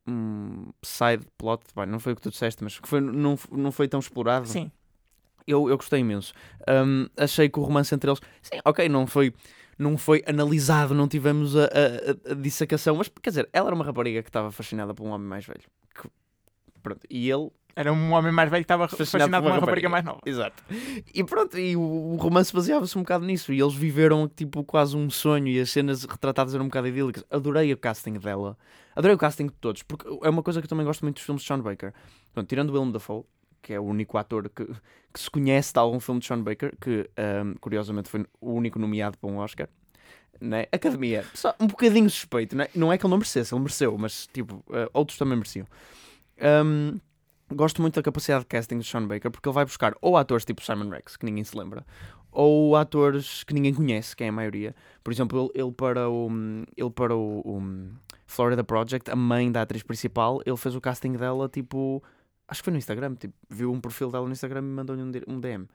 um 0.08 0.72
side 0.82 1.26
plot, 1.36 1.64
bem, 1.76 1.84
não 1.84 2.00
foi 2.00 2.14
o 2.14 2.16
que 2.16 2.22
tu 2.22 2.30
disseste, 2.30 2.64
mas 2.64 2.78
que 2.78 2.88
foi, 2.88 3.02
não, 3.02 3.38
não 3.52 3.70
foi 3.70 3.88
tão 3.88 4.00
explorado. 4.00 4.48
Sim, 4.48 4.70
Eu, 5.46 5.68
eu 5.68 5.76
gostei 5.76 6.00
imenso. 6.00 6.32
Um, 6.68 7.06
achei 7.16 7.48
que 7.48 7.58
o 7.58 7.62
romance 7.62 7.94
entre 7.94 8.08
eles, 8.10 8.20
sim, 8.42 8.58
ok, 8.64 8.88
não 8.88 9.06
foi, 9.06 9.32
não 9.78 9.98
foi 9.98 10.22
analisado, 10.26 10.94
não 10.94 11.06
tivemos 11.06 11.54
a, 11.56 11.64
a- 11.64 12.30
a- 12.30 12.34
dissecação, 12.34 12.96
mas 12.96 13.08
quer 13.22 13.30
dizer, 13.30 13.48
ela 13.52 13.68
era 13.68 13.74
uma 13.74 13.84
rapariga 13.84 14.22
que 14.22 14.28
estava 14.30 14.50
fascinada 14.50 14.94
por 14.94 15.04
um 15.06 15.10
homem 15.10 15.26
mais 15.28 15.44
velho. 15.44 15.60
Que- 15.94 16.08
pronto, 16.82 17.00
e 17.10 17.30
ele 17.30 17.50
era 17.76 17.92
um 17.92 18.12
homem 18.12 18.30
mais 18.32 18.48
velho 18.48 18.62
que 18.62 18.66
estava 18.72 18.86
Fascinado 18.86 19.30
por 19.30 19.38
uma 19.38 19.50
uma 19.50 19.54
rapariga 19.60 19.88
rapariga. 19.88 19.88
mais 19.90 20.04
nova. 20.04 20.20
Exato. 20.24 20.62
E 21.12 21.24
pronto, 21.24 21.58
e 21.58 21.76
o, 21.76 21.80
o 21.80 22.16
romance 22.16 22.54
baseava-se 22.54 22.96
um 22.96 23.02
bocado 23.02 23.26
nisso. 23.26 23.52
E 23.52 23.60
eles 23.60 23.74
viveram 23.74 24.28
tipo 24.28 24.62
quase 24.62 24.96
um 24.96 25.10
sonho 25.10 25.48
e 25.48 25.58
as 25.60 25.70
cenas 25.70 26.04
retratadas 26.04 26.54
eram 26.54 26.66
um 26.66 26.68
bocado 26.68 26.86
idílicas. 26.86 27.24
Adorei 27.28 27.72
o 27.72 27.76
casting 27.76 28.12
dela. 28.12 28.56
Adorei 28.94 29.16
o 29.16 29.18
casting 29.18 29.46
de 29.46 29.54
todos, 29.54 29.82
porque 29.82 30.06
é 30.22 30.30
uma 30.30 30.40
coisa 30.40 30.60
que 30.60 30.66
eu 30.66 30.68
também 30.68 30.86
gosto 30.86 31.02
muito 31.02 31.16
dos 31.16 31.24
filmes 31.24 31.42
de 31.42 31.48
Sean 31.48 31.58
Baker. 31.58 31.92
Pronto, 32.32 32.46
tirando 32.48 32.70
o 32.70 32.74
Willem 32.74 32.92
Dafoe, 32.92 33.24
que 33.64 33.72
é 33.72 33.80
o 33.80 33.82
único 33.82 34.18
ator 34.18 34.50
que, 34.50 34.66
que 34.66 35.18
se 35.18 35.30
conhece 35.30 35.72
de 35.72 35.80
algum 35.80 35.98
filme 35.98 36.20
de 36.20 36.26
Sean 36.26 36.42
Baker, 36.42 36.74
que 36.78 37.08
ahm, 37.16 37.54
curiosamente 37.58 38.10
foi 38.10 38.26
o 38.38 38.52
único 38.52 38.78
nomeado 38.78 39.16
para 39.16 39.30
um 39.30 39.38
Oscar. 39.38 39.68
Né? 40.38 40.66
Academia, 40.70 41.24
só 41.32 41.54
um 41.58 41.66
bocadinho 41.66 42.10
suspeito, 42.10 42.54
né? 42.54 42.68
não 42.74 42.92
é 42.92 42.98
que 42.98 43.06
ele 43.06 43.10
não 43.10 43.16
merecesse, 43.16 43.54
ele 43.54 43.62
mereceu, 43.62 43.96
mas 43.96 44.26
tipo, 44.26 44.62
ah, 44.70 44.90
outros 44.92 45.16
também 45.16 45.36
mereciam. 45.36 45.66
Ahm, 46.38 46.98
gosto 47.50 47.80
muito 47.80 47.94
da 47.94 48.02
capacidade 48.02 48.42
de 48.42 48.48
casting 48.48 48.78
de 48.78 48.84
Sean 48.84 49.06
Baker 49.06 49.30
porque 49.30 49.48
ele 49.48 49.54
vai 49.54 49.64
buscar 49.64 49.94
ou 50.02 50.16
atores 50.18 50.44
tipo 50.44 50.62
Simon 50.62 50.90
Rex, 50.90 51.16
que 51.16 51.24
ninguém 51.24 51.44
se 51.44 51.56
lembra, 51.56 51.86
ou 52.30 52.76
atores 52.76 53.44
que 53.44 53.54
ninguém 53.54 53.72
conhece, 53.72 54.14
que 54.14 54.24
é 54.24 54.28
a 54.28 54.32
maioria. 54.32 54.74
Por 55.02 55.12
exemplo, 55.12 55.50
ele, 55.54 55.62
ele 55.64 55.72
para 55.72 56.10
o, 56.10 56.28
ele 56.76 56.90
para 56.90 57.16
o, 57.16 57.40
o 57.40 57.62
Florida 58.26 58.64
Project, 58.64 59.10
a 59.10 59.16
mãe 59.16 59.50
da 59.50 59.62
atriz 59.62 59.82
principal, 59.82 60.42
ele 60.44 60.56
fez 60.56 60.74
o 60.74 60.80
casting 60.80 61.12
dela 61.12 61.48
tipo. 61.48 62.02
Acho 62.46 62.60
que 62.60 62.64
foi 62.64 62.72
no 62.72 62.78
Instagram, 62.78 63.14
tipo, 63.14 63.34
viu 63.48 63.72
um 63.72 63.80
perfil 63.80 64.10
dela 64.10 64.26
no 64.26 64.32
Instagram 64.32 64.60
e 64.60 64.62
mandou-lhe 64.62 65.02
um, 65.02 65.34
um 65.34 65.40
DM. 65.40 65.66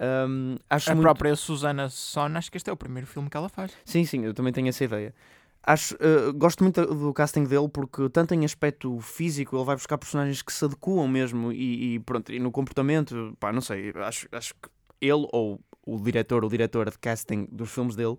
Um, 0.00 0.56
acho 0.68 0.90
A 0.90 0.94
muito... 0.94 1.04
própria 1.04 1.36
Susana 1.36 1.88
Son, 1.88 2.32
acho 2.36 2.50
que 2.50 2.56
este 2.56 2.70
é 2.70 2.72
o 2.72 2.76
primeiro 2.76 3.06
filme 3.06 3.28
que 3.28 3.36
ela 3.36 3.48
faz. 3.48 3.72
Sim, 3.84 4.04
sim, 4.04 4.24
eu 4.24 4.32
também 4.32 4.52
tenho 4.52 4.68
essa 4.68 4.84
ideia. 4.84 5.14
Acho, 5.62 5.94
eh, 6.00 6.32
gosto 6.34 6.64
muito 6.64 6.82
do 6.86 7.12
casting 7.12 7.44
dele 7.44 7.68
porque, 7.68 8.08
tanto 8.08 8.32
em 8.32 8.46
aspecto 8.46 8.98
físico, 9.00 9.56
ele 9.56 9.64
vai 9.64 9.76
buscar 9.76 9.98
personagens 9.98 10.40
que 10.40 10.50
se 10.50 10.64
adequam 10.64 11.06
mesmo 11.06 11.52
e, 11.52 11.96
e 11.96 11.98
pronto, 12.00 12.32
e 12.32 12.38
no 12.38 12.50
comportamento, 12.50 13.36
pá, 13.38 13.52
não 13.52 13.60
sei, 13.60 13.92
acho, 13.96 14.26
acho 14.32 14.54
que 14.54 14.70
ele 15.02 15.28
ou 15.32 15.60
o 15.86 15.98
diretor 15.98 16.44
ou 16.44 16.50
diretora 16.50 16.90
de 16.90 16.98
casting 16.98 17.46
dos 17.52 17.70
filmes 17.70 17.94
dele 17.94 18.16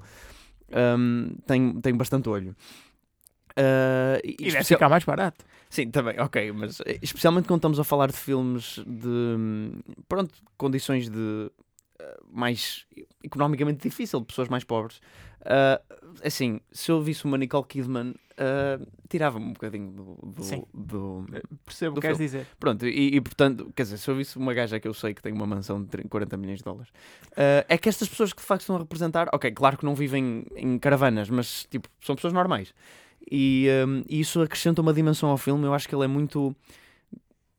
hum, 0.72 1.36
tem, 1.46 1.80
tem 1.82 1.96
bastante 1.96 2.30
olho. 2.30 2.56
Eh, 3.56 4.22
e 4.24 4.36
deve 4.38 4.48
especial- 4.50 4.78
ficar 4.78 4.90
mais 4.90 5.04
barato. 5.04 5.46
Sim, 5.70 5.90
também, 5.90 6.20
ok, 6.20 6.52
mas 6.52 6.82
eh, 6.86 7.00
especialmente 7.02 7.48
quando 7.48 7.60
estamos 7.60 7.80
a 7.80 7.84
falar 7.84 8.08
de 8.12 8.18
filmes 8.18 8.80
de 8.86 9.08
hum, 9.08 9.72
pronto, 10.08 10.34
condições 10.58 11.10
de 11.10 11.50
eh, 12.00 12.18
mais 12.32 12.86
economicamente 13.24 13.88
difícil, 13.88 14.20
de 14.20 14.26
pessoas 14.26 14.50
mais 14.50 14.64
pobres. 14.64 15.00
Ah, 15.46 15.82
assim, 16.24 16.60
se 16.72 16.92
eu 16.92 17.02
visse 17.02 17.26
uma 17.26 17.38
Nicole 17.38 17.66
Kidman, 17.66 18.14
ah, 18.38 18.80
tirava-me 19.10 19.46
um 19.46 19.54
bocadinho 19.54 19.92
do. 19.92 20.16
do- 20.32 20.44
Sim. 20.44 20.64
do- 20.74 21.26
Percebo 21.66 21.92
o 21.92 21.96
que 21.96 22.02
queres 22.02 22.18
dizer. 22.18 22.46
Pronto, 22.60 22.86
e, 22.86 23.16
e, 23.16 23.22
portanto, 23.22 23.72
quer 23.76 23.84
dizer, 23.84 23.98
se 23.98 24.10
eu 24.10 24.16
visse 24.16 24.38
uma 24.38 24.54
gaja 24.54 24.80
que 24.80 24.88
eu 24.88 24.94
sei 24.94 25.14
que 25.14 25.22
tem 25.22 25.32
uma 25.32 25.48
mansão 25.48 25.82
de 25.82 25.88
30, 25.90 26.10
40 26.10 26.36
milhões 26.38 26.60
de 26.60 26.66
dólares, 26.66 26.92
ah, 27.38 27.66
é 27.70 27.78
que 27.78 27.88
estas 27.88 28.10
pessoas 28.10 28.34
que 28.34 28.42
de 28.42 28.46
facto 28.48 28.62
estão 28.62 28.76
a 28.76 28.80
representar, 28.80 29.30
ok, 29.34 29.50
claro 29.52 29.78
que 29.78 29.86
não 29.86 29.96
vivem 29.96 30.46
em 30.56 30.78
caravanas, 30.78 31.30
mas 31.30 31.66
tipo, 31.72 31.88
são 32.02 32.16
pessoas 32.16 32.34
normais. 32.34 32.74
E, 33.30 33.68
e 34.08 34.20
isso 34.20 34.42
acrescenta 34.42 34.82
uma 34.82 34.94
dimensão 34.94 35.30
ao 35.30 35.38
filme. 35.38 35.66
Eu 35.66 35.74
acho 35.74 35.88
que 35.88 35.96
ele 35.96 36.06
é 36.06 36.08
muito. 36.08 36.56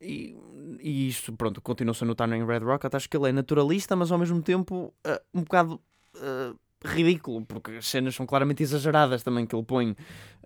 E, 0.01 0.37
e 0.81 1.09
isto, 1.09 1.33
pronto, 1.33 1.61
continua-se 1.61 2.03
a 2.05 2.07
notar 2.07 2.31
em 2.33 2.45
Red 2.45 2.61
Rocket. 2.61 2.95
Acho 2.95 3.09
que 3.09 3.17
ele 3.17 3.29
é 3.29 3.33
naturalista, 3.33 3.95
mas 3.95 4.11
ao 4.11 4.19
mesmo 4.19 4.43
tempo 4.43 4.93
ah, 5.05 5.21
um 5.33 5.43
bocado 5.43 5.81
ah, 6.17 6.55
ridículo, 6.85 7.45
porque 7.47 7.73
as 7.73 7.87
cenas 7.87 8.15
são 8.15 8.27
claramente 8.27 8.63
exageradas 8.63 9.23
também 9.23 9.47
que 9.47 9.55
ele 9.55 9.65
põe, 9.65 9.97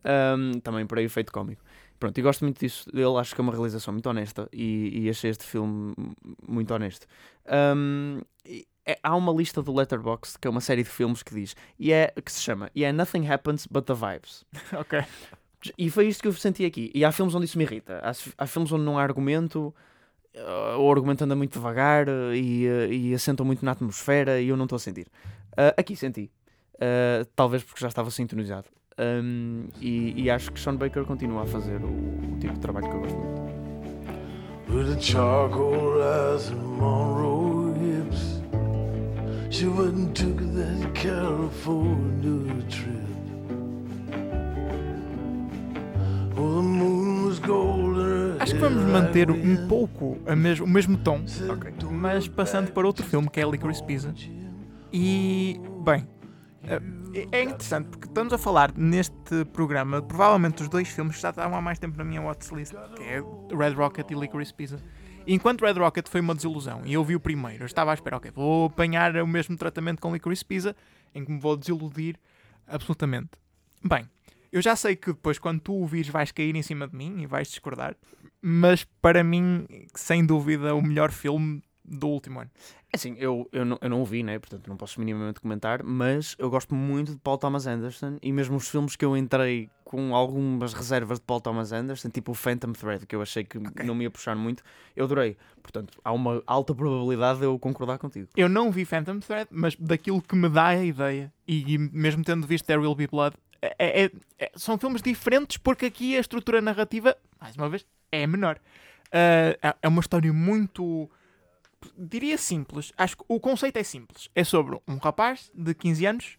hum, 0.05 0.61
também 0.61 0.87
para 0.87 1.03
efeito 1.03 1.33
cómico. 1.33 1.63
Pronto, 1.99 2.19
e 2.19 2.23
gosto 2.23 2.45
muito 2.45 2.61
disso. 2.61 2.89
Ele 2.93 3.19
acho 3.19 3.35
que 3.35 3.41
é 3.41 3.43
uma 3.43 3.53
realização 3.53 3.93
muito 3.93 4.09
honesta 4.09 4.49
e, 4.53 5.05
e 5.05 5.09
achei 5.11 5.31
este 5.31 5.45
filme 5.45 5.95
muito 6.47 6.73
honesto. 6.75 7.07
Hum, 7.75 8.21
e 8.45 8.67
é- 8.87 8.99
há 9.03 9.15
uma 9.17 9.33
lista 9.33 9.63
do 9.63 9.75
Letterboxd 9.75 10.39
que 10.41 10.47
é 10.47 10.51
uma 10.51 10.61
série 10.61 10.83
de 10.83 10.89
filmes 10.89 11.23
que 11.23 11.35
diz 11.35 11.57
e 11.79 11.93
é 11.93 12.13
que 12.25 12.31
se 12.31 12.41
chama 12.41 12.71
Yeah 12.77 12.97
Nothing 12.97 13.29
Happens 13.29 13.67
But 13.67 13.85
the 13.85 13.95
Vibes. 13.95 14.45
ok. 14.73 15.05
E 15.77 15.91
foi 15.91 16.07
isto 16.07 16.23
que 16.23 16.29
eu 16.29 16.33
senti 16.33 16.65
aqui. 16.65 16.93
E 16.95 17.05
há 17.05 17.11
filmes 17.11 17.35
onde 17.35 17.47
isso 17.47 17.59
me 17.59 17.65
irrita. 17.65 18.01
Há, 18.03 18.13
há 18.39 18.47
filmes 18.47 18.71
onde 18.71 18.85
não 18.85 18.99
há 18.99 19.03
argumento, 19.03 19.75
eh, 20.37 20.77
o 20.79 20.91
argumento 20.91 21.25
anda 21.25 21.35
muito 21.35 21.55
devagar 21.55 22.07
eh, 22.09 22.37
e, 22.37 22.67
eh, 22.67 22.89
e 22.93 23.15
assentam 23.15 23.45
muito 23.45 23.65
na 23.65 23.73
atmosfera 23.73 24.41
e 24.41 24.49
eu 24.49 24.57
não 24.57 24.67
estou 24.67 24.77
a 24.77 24.81
sentir. 24.81 25.07
Ah, 25.57 25.75
aqui 25.77 25.97
senti. 25.97 26.31
Talvez 27.35 27.65
porque 27.65 27.81
já 27.81 27.89
estava 27.89 28.11
sintonizado. 28.11 28.67
Um, 28.99 29.69
e, 29.81 30.23
e 30.23 30.31
acho 30.31 30.53
que 30.53 30.61
Sean 30.61 30.77
Baker 30.77 31.05
continua 31.05 31.43
a 31.43 31.47
fazer 31.47 31.83
o, 31.83 31.87
o 31.89 32.39
tipo 32.41 32.55
de 32.55 32.61
trabalho 32.61 32.89
que 32.89 32.97
eu 32.97 33.01
gosto 33.01 33.17
muito. 33.19 33.47
She 39.51 39.67
went 39.67 39.95
and 39.95 40.13
took 40.15 40.39
that 40.55 40.93
California 40.95 42.63
trip. 42.69 43.07
Oh, 46.39 46.57
the 46.57 46.63
moon 46.63 47.27
was 47.27 47.39
golden. 47.39 48.37
Acho 48.41 48.55
que 48.55 48.61
vamos 48.61 48.85
manter 48.93 49.31
um 49.31 49.67
pouco 49.69 50.19
a 50.27 50.37
mes- 50.37 50.61
o 50.61 50.67
mesmo 50.67 50.99
tom, 50.99 51.23
mas 51.91 52.29
passando 52.29 52.71
para 52.73 52.87
outro 52.87 53.05
filme 53.05 53.29
que 53.31 53.41
é 53.41 53.45
Licorice 53.51 53.83
Pizza. 53.83 54.13
E, 54.93 55.59
bem, 55.85 56.07
eh, 56.65 56.81
é 57.33 57.43
interessante 57.43 57.89
porque 57.89 58.07
estamos 58.07 58.33
a 58.33 58.39
falar 58.39 58.73
neste 58.77 59.45
programa, 59.53 60.03
provavelmente 60.03 60.63
os 60.63 60.69
dois 60.69 60.89
filmes 60.89 61.17
que 61.17 61.23
já 61.23 61.31
estavam 61.31 61.57
há 61.59 61.63
mais 61.63 61.79
tempo 61.79 61.97
na 61.97 62.05
minha 62.05 62.21
watchlist, 62.21 62.75
que 62.95 63.03
é 63.03 63.23
Red 63.57 63.73
Rocket 63.75 64.11
e 64.11 64.15
Licorice 64.15 64.53
Pizza. 64.55 64.79
Enquanto 65.27 65.65
Red 65.65 65.73
Rocket 65.73 66.09
foi 66.09 66.21
uma 66.21 66.35
desilusão 66.35 66.83
e 66.85 66.93
eu 66.93 67.05
vi 67.05 67.17
o 67.17 67.21
primeiro, 67.21 67.65
eu 67.65 67.67
estava 67.67 67.91
à 67.91 67.95
espera, 67.95 68.17
ok, 68.17 68.31
vou 68.31 68.67
apanhar 68.67 69.17
o 69.17 69.27
mesmo 69.27 69.57
tratamento 69.57 70.01
com 70.01 70.13
Licorice 70.13 70.45
Pizza, 70.45 70.77
em 71.15 71.25
que 71.25 71.33
me 71.33 71.41
vou 71.41 71.57
desiludir 71.57 72.17
absolutamente. 72.67 73.31
Bem, 73.83 74.09
Eu 74.53 74.63
já 74.63 74.75
sei 74.77 74.97
que 74.97 75.13
depois, 75.13 75.39
quando 75.39 75.61
tu 75.61 75.75
o 75.75 75.87
vires, 75.87 76.09
vais 76.09 76.31
cair 76.33 76.55
em 76.55 76.63
cima 76.63 76.87
de 76.89 76.97
mim 76.97 77.21
e 77.21 77.27
vais 77.27 77.49
discordar, 77.49 77.97
mas 78.41 78.85
para 79.03 79.23
mim, 79.25 79.67
sem 79.95 80.25
dúvida, 80.25 80.75
o 80.75 80.81
melhor 80.81 81.11
filme 81.11 81.63
do 81.85 82.09
último 82.09 82.41
ano. 82.41 82.51
É 82.97 82.99
Assim, 82.99 83.15
eu, 83.19 83.47
eu, 83.53 83.65
não, 83.65 83.79
eu 83.81 83.91
não 83.91 84.01
o 84.01 84.05
vi, 84.05 84.23
né? 84.23 84.39
portanto 84.39 84.67
não 84.69 84.77
posso 84.77 84.99
minimamente 84.99 85.39
comentar, 85.41 85.83
mas 85.83 86.35
eu 86.39 86.49
gosto 86.49 86.75
muito 86.75 87.13
de 87.13 87.19
Paul 87.19 87.37
Thomas 87.37 87.67
Anderson 87.67 88.17
e 88.23 88.33
mesmo 88.33 88.57
os 88.57 88.69
filmes 88.69 88.97
que 88.97 89.05
eu 89.05 89.15
entrei 89.17 89.69
com 89.85 90.15
algumas 90.17 90.73
reservas 90.73 91.19
de 91.19 91.25
Paul 91.27 91.41
Thomas 91.41 91.73
Anderson, 91.73 92.09
tipo 92.09 92.33
o 92.33 92.35
Phantom 92.35 92.73
Thread, 92.73 93.07
que 93.07 93.15
eu 93.15 93.23
achei 93.23 93.45
que 93.45 93.59
não 93.85 93.95
me 93.95 94.05
ia 94.05 94.11
puxar 94.11 94.35
muito, 94.35 94.63
eu 94.97 95.05
adorei. 95.05 95.37
Portanto, 95.63 95.99
há 96.03 96.11
uma 96.13 96.43
alta 96.47 96.75
probabilidade 96.75 97.39
de 97.39 97.45
eu 97.45 97.59
concordar 97.59 97.99
contigo. 97.99 98.29
Eu 98.37 98.49
não 98.49 98.71
vi 98.73 98.85
Phantom 98.85 99.21
Thread, 99.21 99.49
mas 99.51 99.77
daquilo 99.77 100.21
que 100.23 100.35
me 100.35 100.49
dá 100.49 100.69
a 100.69 100.85
ideia, 100.85 101.33
e, 101.47 101.79
mesmo 101.79 102.25
tendo 102.25 102.47
visto 102.47 102.65
There 102.65 102.81
Will 102.81 102.95
Be 102.95 103.07
Blood, 103.07 103.37
é- 103.63 104.05
é- 104.05 104.11
é- 104.39 104.53
são 104.57 104.79
filmes 104.79 105.03
diferentes 105.03 105.57
porque 105.59 105.87
aqui 105.87 106.17
a 106.17 106.21
estrutura 106.21 106.61
narrativa, 106.61 107.17
mais 107.41 107.55
uma 107.57 107.69
vez, 107.69 107.87
é 108.11 108.27
menor. 108.27 108.59
É- 109.13 109.57
é 109.83 109.89
uma 109.89 110.01
história 110.01 110.33
muito. 110.33 111.09
Diria 111.97 112.37
simples. 112.39 112.93
Acho 112.97 113.17
que 113.19 113.25
o 113.29 113.39
conceito 113.41 113.77
é 113.79 113.83
simples. 113.83 114.29
É 114.35 114.43
sobre 114.45 114.79
um 114.89 114.97
rapaz 114.97 115.51
de 115.55 115.75
15 115.75 116.07
anos 116.07 116.39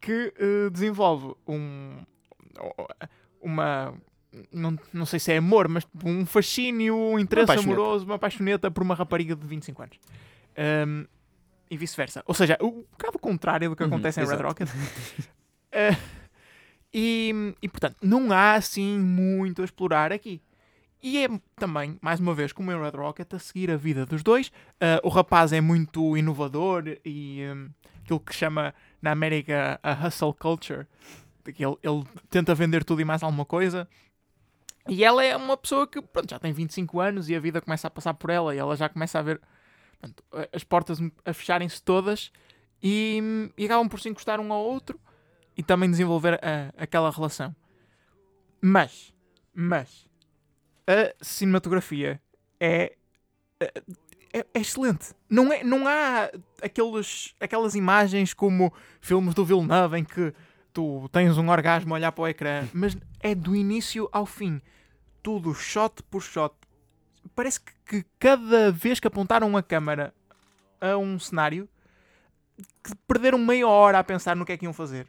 que 0.00 0.32
eh, 0.38 0.70
desenvolve 0.70 1.34
um. 1.46 1.98
uma. 3.40 3.94
Não, 4.52 4.78
não 4.92 5.06
sei 5.06 5.18
se 5.18 5.32
é 5.32 5.38
amor, 5.38 5.68
mas 5.68 5.86
um 6.04 6.24
fascínio, 6.26 6.94
um 6.94 7.18
interesse 7.18 7.46
paixoneta. 7.46 7.80
amoroso, 7.80 8.04
uma 8.04 8.18
paixoneta 8.18 8.70
por 8.70 8.82
uma 8.82 8.94
rapariga 8.94 9.34
de 9.34 9.46
25 9.46 9.82
anos. 9.82 9.98
Ahm, 10.56 11.06
e 11.70 11.76
vice-versa. 11.76 12.22
Ou 12.26 12.34
seja, 12.34 12.56
o- 12.60 12.66
um 12.66 12.84
bocado 12.92 13.18
contrário 13.18 13.70
do 13.70 13.76
que 13.76 13.82
Uhum, 13.82 13.88
acontece 13.88 14.20
em 14.20 14.26
Red. 14.26 14.36
Rocket. 14.42 14.68
Eh, 15.70 15.94
e, 16.94 17.54
e, 17.60 17.68
portanto, 17.68 17.96
não 18.02 18.32
há 18.32 18.54
assim 18.54 18.98
muito 18.98 19.60
a 19.60 19.64
explorar 19.66 20.10
aqui. 20.12 20.40
E 21.02 21.24
é 21.24 21.28
também, 21.56 21.96
mais 22.02 22.18
uma 22.18 22.34
vez, 22.34 22.52
como 22.52 22.72
em 22.72 22.80
Red 22.80 22.90
Rocket, 22.96 23.32
a 23.32 23.38
seguir 23.38 23.70
a 23.70 23.76
vida 23.76 24.04
dos 24.04 24.22
dois. 24.22 24.50
Ah, 24.80 25.00
o 25.04 25.08
rapaz 25.08 25.52
é 25.52 25.60
muito 25.60 26.16
inovador 26.16 26.84
e 27.04 27.42
hum, 27.54 27.70
aquilo 28.02 28.18
que 28.20 28.34
chama 28.34 28.74
na 29.00 29.12
América 29.12 29.78
a 29.82 29.92
hustle 30.06 30.34
culture. 30.34 30.86
Ele, 31.46 31.76
ele 31.82 32.04
tenta 32.28 32.54
vender 32.54 32.84
tudo 32.84 33.00
e 33.00 33.04
mais 33.04 33.22
alguma 33.22 33.44
coisa. 33.44 33.88
E 34.88 35.04
ela 35.04 35.24
é 35.24 35.36
uma 35.36 35.56
pessoa 35.56 35.86
que 35.86 36.00
pronto, 36.02 36.30
já 36.30 36.38
tem 36.38 36.52
25 36.52 36.98
anos 37.00 37.28
e 37.28 37.36
a 37.36 37.40
vida 37.40 37.60
começa 37.60 37.86
a 37.86 37.90
passar 37.90 38.14
por 38.14 38.30
ela 38.30 38.54
e 38.54 38.58
ela 38.58 38.74
já 38.76 38.88
começa 38.88 39.18
a 39.18 39.22
ver 39.22 39.40
pronto, 40.00 40.24
as 40.52 40.64
portas 40.64 40.98
a 41.24 41.32
fecharem-se 41.32 41.82
todas 41.82 42.32
e, 42.82 43.22
e 43.56 43.66
acabam 43.66 43.88
por 43.88 44.00
se 44.00 44.08
encostar 44.08 44.40
um 44.40 44.52
ao 44.52 44.64
outro 44.64 44.98
e 45.56 45.62
também 45.62 45.90
desenvolver 45.90 46.34
a- 46.42 46.72
aquela 46.76 47.10
relação. 47.10 47.54
Mas, 48.60 49.12
mas, 49.54 50.06
a 50.88 51.12
cinematografia 51.22 52.18
é, 52.58 52.96
é, 53.60 53.72
é 54.32 54.60
excelente. 54.60 55.14
Não, 55.28 55.52
é, 55.52 55.62
não 55.62 55.86
há 55.86 56.30
aqueles, 56.62 57.34
aquelas 57.38 57.74
imagens 57.74 58.32
como 58.32 58.72
filmes 59.00 59.34
do 59.34 59.44
Villeneuve 59.44 59.98
em 59.98 60.04
que 60.04 60.32
tu 60.72 61.06
tens 61.12 61.36
um 61.36 61.50
orgasmo 61.50 61.92
a 61.92 61.98
olhar 61.98 62.12
para 62.12 62.22
o 62.22 62.28
ecrã, 62.28 62.66
mas 62.72 62.96
é 63.20 63.34
do 63.34 63.54
início 63.54 64.08
ao 64.10 64.24
fim. 64.24 64.62
Tudo 65.22 65.52
shot 65.52 66.02
por 66.04 66.22
shot. 66.22 66.54
Parece 67.34 67.60
que, 67.60 67.72
que 67.84 68.06
cada 68.18 68.72
vez 68.72 68.98
que 68.98 69.06
apontaram 69.06 69.54
a 69.56 69.62
câmara 69.62 70.14
a 70.80 70.96
um 70.96 71.18
cenário, 71.18 71.68
perderam 73.06 73.38
meia 73.38 73.68
hora 73.68 73.98
a 73.98 74.04
pensar 74.04 74.34
no 74.34 74.46
que 74.46 74.52
é 74.52 74.56
que 74.56 74.64
iam 74.64 74.72
fazer. 74.72 75.06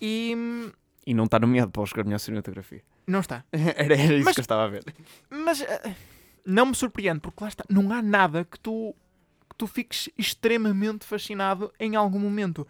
E 0.00 0.34
hum, 0.34 0.72
E 1.06 1.12
não 1.12 1.24
está 1.24 1.38
nomeado 1.38 1.70
para 1.70 1.82
Oscar 1.82 2.04
melhor 2.04 2.18
cinematografia. 2.18 2.82
Não 3.08 3.20
está. 3.20 3.44
era, 3.52 3.94
era 3.96 4.14
isso 4.14 4.24
Mas- 4.24 4.34
que 4.34 4.40
eu 4.40 4.42
estava 4.42 4.64
a 4.64 4.68
ver. 4.68 4.84
Mas 5.30 5.60
eh, 5.62 5.94
não 6.44 6.66
me 6.66 6.74
surpreende, 6.74 7.20
porque 7.20 7.42
lá 7.42 7.48
está, 7.48 7.64
não 7.68 7.90
há 7.92 8.00
nada 8.02 8.44
que 8.44 8.58
tu, 8.60 8.94
que 9.50 9.56
tu 9.56 9.66
fiques 9.66 10.08
extremamente 10.16 11.04
fascinado 11.04 11.72
em 11.80 11.96
algum 11.96 12.18
momento. 12.20 12.66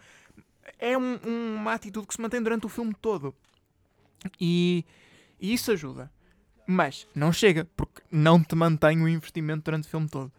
É 0.79 0.97
um- 0.97 1.19
uma 1.57 1.73
atitude 1.73 2.07
que 2.07 2.13
se 2.13 2.21
mantém 2.21 2.41
durante 2.41 2.65
o 2.65 2.69
filme 2.69 2.93
todo. 3.01 3.35
E, 4.39 4.85
e 5.39 5.53
isso 5.53 5.71
ajuda. 5.71 6.11
Mas 6.67 7.07
não 7.15 7.31
chega, 7.33 7.67
porque 7.75 8.01
não 8.11 8.43
te 8.43 8.53
mantém 8.55 9.01
o 9.01 9.07
investimento 9.09 9.63
durante 9.65 9.87
o 9.87 9.89
filme 9.89 10.07
todo. 10.07 10.31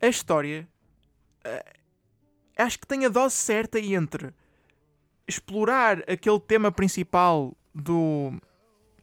A 0.00 0.06
história 0.06 0.68
eh, 1.42 1.72
acho 2.56 2.78
que 2.78 2.86
tem 2.86 3.04
a 3.04 3.08
dose 3.08 3.34
certa 3.34 3.78
entre 3.80 4.32
explorar 5.26 5.98
aquele 6.08 6.40
tema 6.40 6.70
principal 6.72 7.56
do 7.74 8.32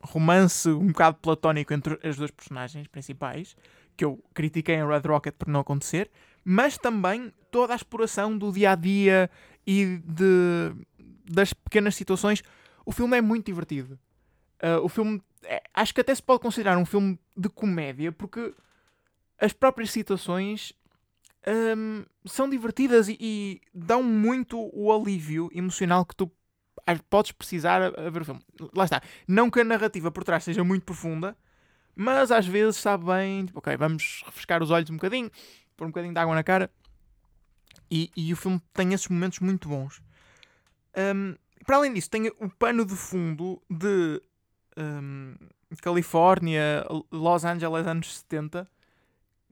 romance 0.05 0.69
um 0.69 0.87
bocado 0.87 1.17
platónico 1.17 1.73
entre 1.73 1.99
as 2.03 2.15
duas 2.15 2.31
personagens 2.31 2.87
principais, 2.87 3.55
que 3.97 4.05
eu 4.05 4.23
critiquei 4.33 4.75
em 4.75 4.87
Red 4.87 5.01
Rocket 5.05 5.35
por 5.35 5.47
não 5.47 5.59
acontecer, 5.61 6.09
mas 6.43 6.77
também 6.77 7.33
toda 7.51 7.73
a 7.73 7.75
exploração 7.75 8.37
do 8.37 8.51
dia 8.51 8.71
a 8.71 8.75
dia 8.75 9.29
e 9.65 10.01
de, 10.05 10.75
das 11.29 11.53
pequenas 11.53 11.95
situações. 11.95 12.43
O 12.85 12.91
filme 12.91 13.17
é 13.17 13.21
muito 13.21 13.45
divertido. 13.45 13.97
Ah, 14.61 14.79
o 14.79 14.89
filme, 14.89 15.21
é- 15.43 15.63
acho 15.73 15.93
que 15.93 16.01
até 16.01 16.13
se 16.13 16.21
pode 16.23 16.41
considerar 16.41 16.77
um 16.77 16.85
filme 16.85 17.19
de 17.35 17.49
comédia, 17.49 18.11
porque 18.11 18.53
as 19.39 19.53
próprias 19.53 19.91
situações 19.91 20.73
hum, 21.77 22.03
são 22.25 22.49
divertidas 22.49 23.07
e, 23.07 23.17
e 23.19 23.61
dão 23.73 24.01
muito 24.01 24.69
o 24.73 24.91
alívio 24.91 25.49
emocional 25.53 26.05
que 26.05 26.15
tu 26.15 26.31
podes 27.09 27.31
precisar 27.31 27.81
a, 27.81 28.09
ver 28.09 28.21
o 28.21 28.25
filme. 28.25 28.41
Lá 28.73 28.85
está. 28.85 29.01
Não 29.27 29.49
que 29.49 29.59
a 29.59 29.63
narrativa 29.63 30.11
por 30.11 30.23
trás 30.23 30.43
seja 30.43 30.63
muito 30.63 30.85
profunda, 30.85 31.35
mas 31.95 32.31
às 32.31 32.45
vezes 32.45 32.77
sabe 32.77 33.05
bem, 33.05 33.45
tipo, 33.45 33.59
ok, 33.59 33.75
vamos 33.77 34.23
refrescar 34.25 34.61
os 34.61 34.71
olhos 34.71 34.89
um 34.89 34.95
bocadinho, 34.95 35.31
pôr 35.75 35.85
um 35.85 35.89
bocadinho 35.89 36.13
de 36.13 36.19
água 36.19 36.35
na 36.35 36.43
cara. 36.43 36.69
E, 37.89 38.11
e 38.15 38.33
o 38.33 38.35
filme 38.35 38.61
tem 38.73 38.93
esses 38.93 39.07
momentos 39.07 39.39
muito 39.39 39.69
bons. 39.69 40.01
Hum, 40.97 41.35
para 41.65 41.77
além 41.77 41.93
disso, 41.93 42.09
tem 42.09 42.27
o 42.39 42.49
pano 42.49 42.85
de 42.85 42.95
fundo 42.95 43.61
de 43.69 44.21
hum, 44.77 45.35
Califórnia, 45.81 46.85
Los 47.11 47.43
Angeles, 47.43 47.87
anos 47.87 48.17
70, 48.19 48.69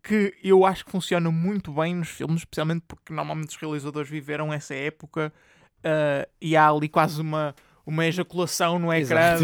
que 0.04 0.36
eu 0.44 0.66
acho 0.66 0.86
que 0.86 0.92
funciona 0.92 1.32
muito 1.32 1.72
bem 1.72 1.96
nos 1.96 2.10
filmes, 2.10 2.42
especialmente 2.42 2.84
porque 2.88 3.14
normalmente 3.14 3.50
os 3.50 3.56
realizadores 3.56 4.10
viveram 4.10 4.54
essa 4.54 4.76
época 4.76 5.34
ah, 5.84 6.28
e 6.42 6.56
há 6.56 6.70
ali 6.70 6.88
quase 6.90 7.20
uma, 7.22 7.56
uma 7.86 8.06
ejaculação 8.06 8.80
no 8.80 8.92
ecrã 8.94 9.36
Exato. 9.36 9.44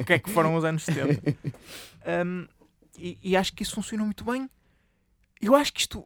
o 0.00 0.04
que 0.04 0.12
é 0.12 0.18
que 0.18 0.30
foram 0.30 0.54
os 0.54 0.64
anos 0.64 0.84
70. 0.84 1.36
Um, 2.24 2.46
e, 2.98 3.18
e 3.22 3.36
acho 3.36 3.52
que 3.52 3.62
isso 3.62 3.74
funcionou 3.74 4.06
muito 4.06 4.24
bem. 4.24 4.48
Eu 5.40 5.54
acho 5.54 5.72
que 5.72 5.80
isto. 5.80 6.04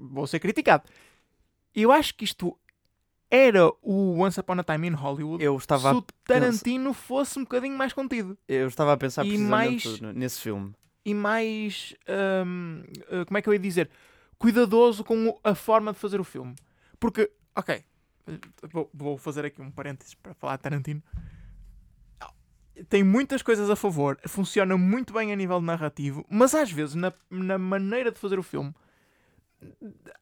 Vou 0.00 0.26
ser 0.26 0.38
criticado. 0.38 0.84
Eu 1.74 1.90
acho 1.92 2.14
que 2.14 2.24
isto 2.24 2.56
era 3.30 3.68
o 3.82 4.20
Once 4.20 4.38
Upon 4.40 4.58
a 4.60 4.64
Time 4.64 4.88
in 4.88 4.92
Hollywood 4.92 5.44
Eu 5.44 5.54
estava, 5.56 5.90
se 5.90 5.96
o 5.96 6.02
Tarantino 6.24 6.94
fosse 6.94 7.38
um 7.38 7.42
bocadinho 7.42 7.76
mais 7.76 7.92
contido 7.92 8.38
eu 8.48 8.66
estava 8.68 8.94
a 8.94 8.96
pensar 8.96 9.22
E 9.26 9.28
precisamente 9.28 9.88
mais- 10.00 10.14
nesse 10.16 10.40
filme. 10.40 10.72
e 11.04 11.12
mais. 11.12 11.94
hum, 12.46 12.82
uh, 13.10 13.26
como 13.26 13.36
é 13.38 13.42
que 13.42 13.48
eu 13.48 13.52
ia 13.52 13.58
dizer? 13.58 13.90
Cuidadoso 14.38 15.04
com 15.04 15.38
a 15.44 15.54
forma 15.54 15.92
de 15.92 15.98
fazer 15.98 16.20
o 16.20 16.24
filme. 16.24 16.54
Porque, 16.98 17.30
ok, 17.58 17.84
vou, 18.72 18.88
vou 18.94 19.18
fazer 19.18 19.44
aqui 19.44 19.60
um 19.60 19.70
parênteses 19.70 20.14
para 20.14 20.32
falar 20.32 20.56
de 20.56 20.62
Tarantino. 20.62 21.02
Tem 22.88 23.02
muitas 23.02 23.42
coisas 23.42 23.68
a 23.68 23.74
favor, 23.74 24.16
funciona 24.28 24.76
muito 24.76 25.12
bem 25.12 25.32
a 25.32 25.36
nível 25.36 25.60
narrativo, 25.60 26.24
mas 26.30 26.54
às 26.54 26.70
vezes 26.70 26.94
na, 26.94 27.12
na 27.28 27.58
maneira 27.58 28.12
de 28.12 28.20
fazer 28.20 28.38
o 28.38 28.42
filme 28.42 28.72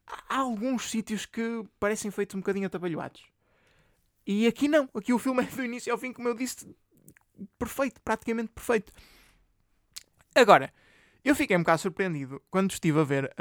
há 0.06 0.38
alguns 0.38 0.90
sítios 0.90 1.26
que 1.26 1.62
parecem 1.78 2.10
feitos 2.10 2.34
um 2.34 2.40
bocadinho 2.40 2.66
atabalhoados. 2.66 3.22
E 4.26 4.46
aqui 4.46 4.68
não, 4.68 4.88
aqui 4.94 5.12
o 5.12 5.18
filme 5.18 5.42
é 5.42 5.46
do 5.46 5.62
início 5.62 5.92
ao 5.92 5.98
fim, 5.98 6.14
como 6.14 6.28
eu 6.28 6.34
disse, 6.34 6.74
perfeito, 7.58 8.00
praticamente 8.00 8.48
perfeito. 8.48 8.90
Agora, 10.34 10.72
eu 11.22 11.34
fiquei 11.34 11.54
um 11.58 11.60
bocado 11.60 11.82
surpreendido 11.82 12.42
quando 12.50 12.70
estive 12.70 12.98
a 12.98 13.04
ver 13.04 13.34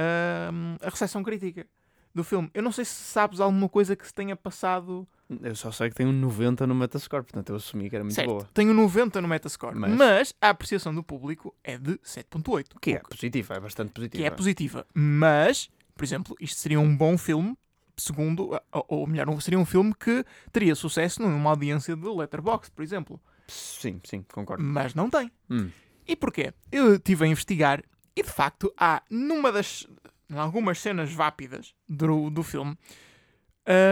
hum, 0.51 0.75
a 0.81 0.89
recepção 0.89 1.23
crítica 1.23 1.65
do 2.15 2.23
filme. 2.23 2.49
Eu 2.53 2.63
não 2.63 2.71
sei 2.71 2.85
se 2.85 2.93
sabes 2.95 3.39
alguma 3.39 3.67
coisa 3.69 3.95
que 3.95 4.07
se 4.07 4.13
tenha 4.13 4.35
passado. 4.35 5.07
Eu 5.41 5.55
só 5.55 5.71
sei 5.71 5.89
que 5.89 5.95
tem 5.95 6.05
um 6.05 6.11
90 6.13 6.65
no 6.65 6.73
Metascore, 6.73 7.23
portanto 7.23 7.49
eu 7.49 7.55
assumi 7.55 7.89
que 7.89 7.95
era 7.95 8.03
muito 8.03 8.15
certo, 8.15 8.29
boa. 8.29 8.49
tenho 8.53 8.73
90 8.73 9.19
no 9.21 9.27
Metascore, 9.27 9.75
Mas- 9.75 9.91
mas... 9.91 10.33
a 10.39 10.49
apreciação 10.51 10.93
do 10.93 11.03
público 11.03 11.53
é 11.63 11.77
de 11.79 11.97
7.8. 12.03 12.79
Que 12.79 12.91
é 12.93 12.99
positiva, 12.99 13.55
é 13.55 13.59
bastante 13.59 13.91
positiva. 13.91 14.21
que 14.21 14.25
é 14.27 14.29
positiva. 14.29 14.85
Mas, 14.93 15.69
por 15.95 16.03
exemplo, 16.03 16.35
isto 16.39 16.57
seria 16.59 16.79
um 16.79 16.95
bom 16.95 17.17
filme, 17.17 17.57
segundo, 17.97 18.51
ou, 18.71 19.07
melhor, 19.07 19.27
um- 19.29 19.39
seria 19.39 19.57
um 19.59 19.65
filme 19.65 19.93
que 19.95 20.23
teria 20.51 20.75
sucesso 20.75 21.21
numa 21.21 21.49
audiência 21.49 21.95
de 21.95 22.07
Letterboxd, 22.07 22.71
por 22.75 22.83
exemplo. 22.83 23.19
Sim, 23.47 23.99
sim, 24.03 24.23
concordo. 24.31 24.63
Mas 24.63 24.93
não 24.93 25.09
tem. 25.09 25.31
Hum. 25.49 25.69
E 26.07 26.15
porquê? 26.15 26.53
Eu 26.71 26.95
estive 26.95 27.25
a 27.25 27.27
investigar 27.27 27.83
e 28.15 28.21
de 28.21 28.29
facto 28.29 28.71
há 28.77 29.01
numa 29.09 29.51
das. 29.51 29.87
Em 30.29 30.37
algumas 30.37 30.79
cenas 30.79 31.11
vápidas 31.11 31.73
do, 31.87 32.29
do 32.29 32.41
filme 32.43 32.77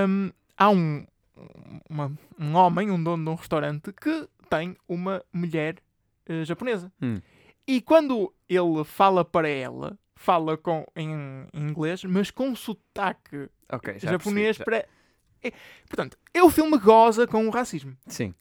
hum, 0.08 0.32
há 0.58 0.70
um, 0.70 1.06
uma- 1.90 2.12
um 2.40 2.56
homem, 2.56 2.90
um 2.92 3.02
dono 3.04 3.24
de 3.24 3.30
um 3.32 3.36
restaurante, 3.36 3.92
que 3.94 4.28
tem 4.50 4.76
uma 4.88 5.24
mulher 5.34 5.78
eh, 6.28 6.44
japonesa. 6.46 6.92
Hum. 7.02 7.20
E 7.68 7.82
quando 7.82 8.34
ele 8.50 8.84
fala 8.84 9.24
para 9.26 9.48
ela, 9.50 9.98
fala 10.16 10.58
com, 10.58 10.86
em, 10.96 11.12
em 11.54 11.70
inglês, 11.70 12.04
mas 12.04 12.30
com 12.30 12.56
sotaque 12.56 13.50
Ok, 13.72 13.98
já 14.00 14.12
japonês 14.12 14.58
percebi, 14.58 14.66
para. 14.66 14.86
É, 15.44 15.52
portanto, 15.88 16.18
é 16.34 16.44
o 16.44 16.50
filme 16.50 16.78
goza 16.78 17.26
com 17.28 17.48
o 17.48 17.50
racismo. 17.50 17.98
Sim, 18.08 18.34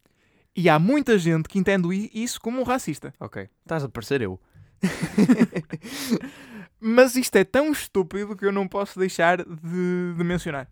E 0.54 0.68
há 0.68 0.78
muita 0.78 1.18
gente 1.18 1.48
que 1.48 1.58
entende 1.58 2.10
isso 2.12 2.40
como 2.40 2.60
um 2.60 2.64
racista. 2.64 3.12
ok. 3.18 3.48
Estás 3.62 3.82
a 3.84 3.88
parecer 3.88 4.20
eu. 4.22 4.38
Mas 6.84 7.14
isto 7.14 7.36
é 7.36 7.44
tão 7.44 7.70
estúpido 7.70 8.34
que 8.36 8.44
eu 8.44 8.50
não 8.50 8.66
posso 8.66 8.98
deixar 8.98 9.36
de, 9.38 10.14
de 10.16 10.24
mencionar. 10.24 10.68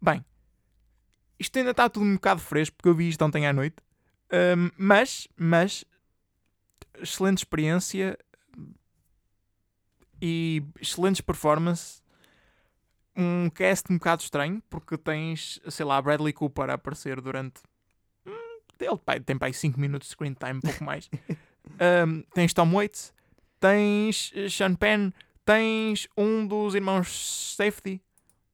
Bem, 0.00 0.24
isto 1.38 1.58
ainda 1.58 1.72
está 1.72 1.86
tudo 1.86 2.06
um 2.06 2.14
bocado 2.14 2.40
fresco 2.40 2.74
porque 2.74 2.88
eu 2.88 2.94
vi 2.94 3.10
isto 3.10 3.22
ontem 3.22 3.46
à 3.46 3.52
noite. 3.52 3.76
Ahm, 4.32 4.70
mas, 4.78 5.28
mas, 5.36 5.84
excelente 6.98 7.38
experiência 7.38 8.18
e 10.20 10.62
excelentes 10.80 11.20
performance. 11.20 12.02
Um 13.14 13.50
cast 13.50 13.92
um 13.92 13.98
bocado 13.98 14.22
estranho 14.22 14.62
porque 14.70 14.96
tens, 14.96 15.60
sei 15.68 15.84
lá, 15.84 16.00
Bradley 16.00 16.32
Cooper 16.32 16.70
a 16.70 16.74
aparecer 16.74 17.20
durante. 17.20 17.60
hum, 18.26 18.60
Ele 18.80 19.20
tem 19.20 19.36
para 19.36 19.48
aí 19.48 19.54
5 19.54 19.78
minutos 19.78 20.08
de 20.08 20.14
screen 20.14 20.32
time, 20.32 20.54
um 20.54 20.60
pouco 20.62 20.82
mais. 20.82 21.10
Ahm, 21.78 22.22
tens 22.34 22.52
Tom 22.52 22.72
Waits, 22.72 23.13
tens 23.68 24.30
eh, 24.34 24.48
Sean 24.50 24.74
Penn, 24.74 25.10
tens 25.44 26.06
um 26.16 26.46
dos 26.46 26.74
irmãos 26.74 27.54
Safety. 27.56 27.98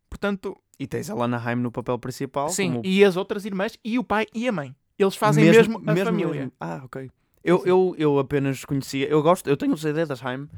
Portanto, 0.09 0.57
E 0.79 0.87
tens 0.87 1.11
a 1.11 1.15
Lana 1.15 1.37
Haim 1.45 1.57
no 1.57 1.73
papel 1.73 1.99
principal. 1.99 2.49
sim, 2.49 2.71
como- 2.75 2.83
e 2.85 3.05
as 3.05 3.17
outras 3.17 3.45
irmãs 3.45 3.77
e 3.85 3.99
o 3.99 4.05
pai 4.05 4.27
e 4.35 4.47
a 4.47 4.53
mãe. 4.53 4.75
Eles 4.99 5.17
fazem 5.17 5.45
mesmo, 5.45 5.79
a 5.85 5.97
família. 5.97 6.33
mesmo. 6.43 6.53
Ah, 6.61 6.83
ok. 6.85 7.11
Eu, 7.43 7.65
eu, 7.67 7.95
eu 7.99 8.19
apenas 8.19 8.65
conhecia. 8.65 9.09
Eu 9.09 9.21
gosto, 9.23 9.49
eu 9.49 9.57
tenho 9.57 9.73
o 9.73 9.77
CD 9.79 10.05
das 10.07 10.25
Haim, 10.25 10.49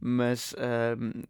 mas 0.00 0.54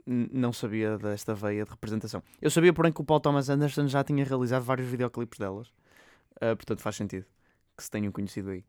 n- 0.06 0.28
não 0.32 0.52
sabia 0.52 0.96
desta 0.98 1.34
veia 1.34 1.64
de 1.64 1.70
representação. 1.70 2.22
Eu 2.40 2.50
sabia, 2.50 2.72
porém, 2.72 2.90
que 2.92 3.00
o 3.00 3.04
Paul 3.04 3.20
Thomas 3.20 3.48
Anderson 3.50 3.86
já 3.86 4.02
tinha 4.02 4.24
realizado 4.24 4.62
vários 4.64 4.88
videoclipes 4.88 5.38
delas. 5.38 5.68
Ah, 6.40 6.56
portanto, 6.56 6.80
faz 6.80 6.96
sentido 6.96 7.26
que 7.76 7.84
se 7.84 7.90
tenham 7.90 8.10
conhecido 8.10 8.50
aí. 8.50 8.64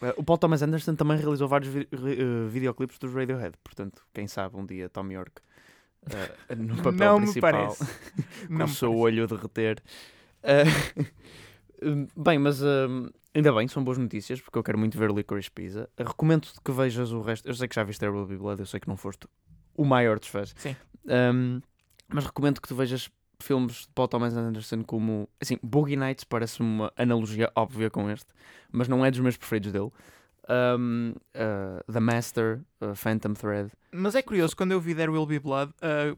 Ah, 0.00 0.14
o 0.16 0.24
Paul 0.24 0.38
Thomas 0.38 0.62
Anderson 0.62 0.94
também 0.94 1.16
realizou 1.16 1.46
vários 1.46 1.72
vi 1.72 1.88
eh, 1.92 2.48
videoclipes 2.48 2.98
dos 2.98 3.12
Radiohead. 3.12 3.56
Portanto, 3.62 4.02
quem 4.12 4.26
sabe 4.26 4.56
um 4.56 4.64
dia 4.64 4.88
Tom 4.88 5.10
York 5.10 5.42
ah, 6.06 6.54
no 6.56 6.76
papel 6.82 7.12
não 7.12 7.20
principal 7.20 7.76
com 8.48 8.64
o 8.64 8.68
seu 8.68 8.94
olho 8.96 9.24
a 9.24 9.26
derreter. 9.26 9.82
Hum, 11.84 12.06
bem, 12.16 12.38
mas 12.38 12.62
hum, 12.62 13.10
ainda 13.34 13.52
bem, 13.52 13.66
são 13.66 13.82
boas 13.82 13.98
notícias, 13.98 14.40
porque 14.40 14.56
eu 14.56 14.62
quero 14.62 14.78
muito 14.78 14.96
ver 14.96 15.10
Licorice 15.10 15.50
Pizza. 15.50 15.90
Recomendo-te 15.98 16.60
que 16.64 16.70
vejas 16.70 17.10
o 17.10 17.20
resto. 17.20 17.48
Eu 17.48 17.54
sei 17.54 17.66
que 17.66 17.74
já 17.74 17.82
viste 17.82 17.98
There 17.98 18.12
Will 18.12 18.24
Be 18.24 18.36
Blood, 18.36 18.60
eu 18.60 18.66
sei 18.66 18.78
que 18.78 18.86
não 18.86 18.96
foste 18.96 19.26
o 19.74 19.84
maior 19.84 20.20
dos 20.20 20.28
fãs. 20.28 20.54
Sim. 20.56 20.76
Hum, 21.06 21.60
mas 22.06 22.24
recomendo 22.24 22.60
que 22.60 22.68
tu 22.68 22.76
vejas 22.76 23.10
filmes 23.42 23.82
de 23.82 23.88
Paul 23.94 24.08
Thomas 24.08 24.36
Anderson 24.36 24.82
como... 24.82 25.28
Assim, 25.40 25.58
Boogie 25.62 25.96
Nights 25.96 26.24
parece 26.24 26.60
uma 26.60 26.92
analogia 26.96 27.50
óbvia 27.54 27.90
com 27.90 28.10
este, 28.10 28.32
mas 28.70 28.88
não 28.88 29.04
é 29.04 29.10
dos 29.10 29.20
meus 29.20 29.36
preferidos 29.36 29.72
dele. 29.72 29.90
Hum, 30.78 31.14
ah, 31.34 31.82
The 31.90 32.00
Master, 32.00 32.60
ah, 32.80 32.94
Phantom 32.94 33.34
Thread. 33.34 33.70
Mas 33.92 34.14
é 34.14 34.22
curioso, 34.22 34.56
quando 34.56 34.72
eu 34.72 34.80
vi 34.80 34.94
There 34.94 35.10
Will 35.10 35.26
Be 35.26 35.38
Blood, 35.38 35.72
ah, 35.82 36.16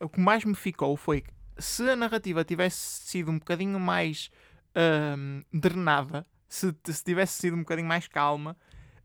o 0.00 0.08
que 0.08 0.20
mais 0.20 0.44
me 0.44 0.54
ficou 0.54 0.96
foi 0.96 1.22
que 1.22 1.30
se 1.58 1.88
a 1.88 1.96
narrativa 1.96 2.44
tivesse 2.44 2.78
sido 2.78 3.30
um 3.30 3.38
bocadinho 3.38 3.78
mais 3.80 4.30
ahm, 4.74 5.42
drenada, 5.52 6.26
se, 6.48 6.74
se 6.84 7.04
tivesse 7.04 7.34
sido 7.40 7.56
um 7.56 7.60
bocadinho 7.60 7.88
mais 7.88 8.06
calma, 8.06 8.56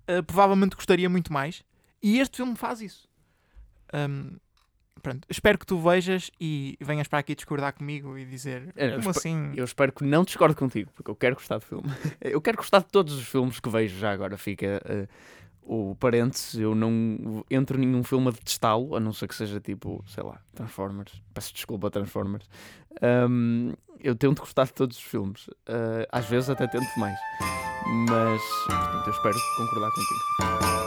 ah, 0.07 0.23
provavelmente 0.23 0.75
gostaria 0.75 1.09
muito 1.09 1.31
mais. 1.33 1.63
E 2.01 2.19
este 2.19 2.37
filme 2.37 2.55
faz 2.55 2.81
isso. 2.81 3.07
Ahm, 3.91 4.37
pronto, 5.01 5.27
espero 5.29 5.57
que 5.57 5.65
tu 5.65 5.79
vejas 5.79 6.29
e 6.39 6.77
venhas 6.81 7.07
para 7.07 7.19
aqui 7.19 7.35
discordar 7.35 7.73
comigo 7.73 8.17
e 8.17 8.25
dizer 8.25 8.71
É, 8.75 8.95
como 8.97 9.09
assim. 9.09 9.51
Eu 9.55 9.65
espero 9.65 9.91
que 9.91 10.03
não 10.03 10.23
discorde 10.23 10.55
contigo, 10.55 10.91
porque 10.93 11.09
eu 11.09 11.15
quero 11.15 11.35
gostar 11.35 11.57
do 11.57 11.65
filme. 11.65 11.83
Eu 12.21 12.41
quero 12.41 12.57
gostar 12.57 12.79
de 12.79 12.87
todos 12.87 13.13
os 13.13 13.27
filmes 13.27 13.59
que 13.59 13.69
vejo 13.69 13.97
já 13.97 14.11
agora. 14.11 14.37
Fica 14.37 14.81
eh, 14.85 15.07
o 15.61 15.95
parênteses, 15.95 16.55
eu 16.55 16.75
não 16.75 17.43
entro 17.49 17.81
em 17.81 17.85
nenhum 17.85 18.03
filme 18.03 18.27
a 18.27 18.31
detestá-lo, 18.31 18.95
a 18.95 18.99
não 18.99 19.13
ser 19.13 19.27
que 19.27 19.35
seja 19.35 19.59
tipo, 19.59 20.03
sei 20.07 20.23
lá, 20.23 20.39
Transformers. 20.53 21.21
Peço 21.33 21.53
desculpa, 21.53 21.89
Transformers. 21.89 22.49
Ahm, 23.01 23.73
eu 24.01 24.15
tento 24.15 24.39
gostar 24.39 24.65
de 24.65 24.73
todos 24.73 24.97
os 24.97 25.03
filmes. 25.03 25.49
Eh, 25.67 26.07
às 26.11 26.25
vezes 26.25 26.49
até 26.49 26.67
tento 26.67 26.87
mais. 26.97 27.17
Mas, 28.09 28.41
portanto, 28.67 29.07
eu 29.07 29.13
espero 29.13 29.35
concordar 29.57 29.89
contigo. 29.91 30.82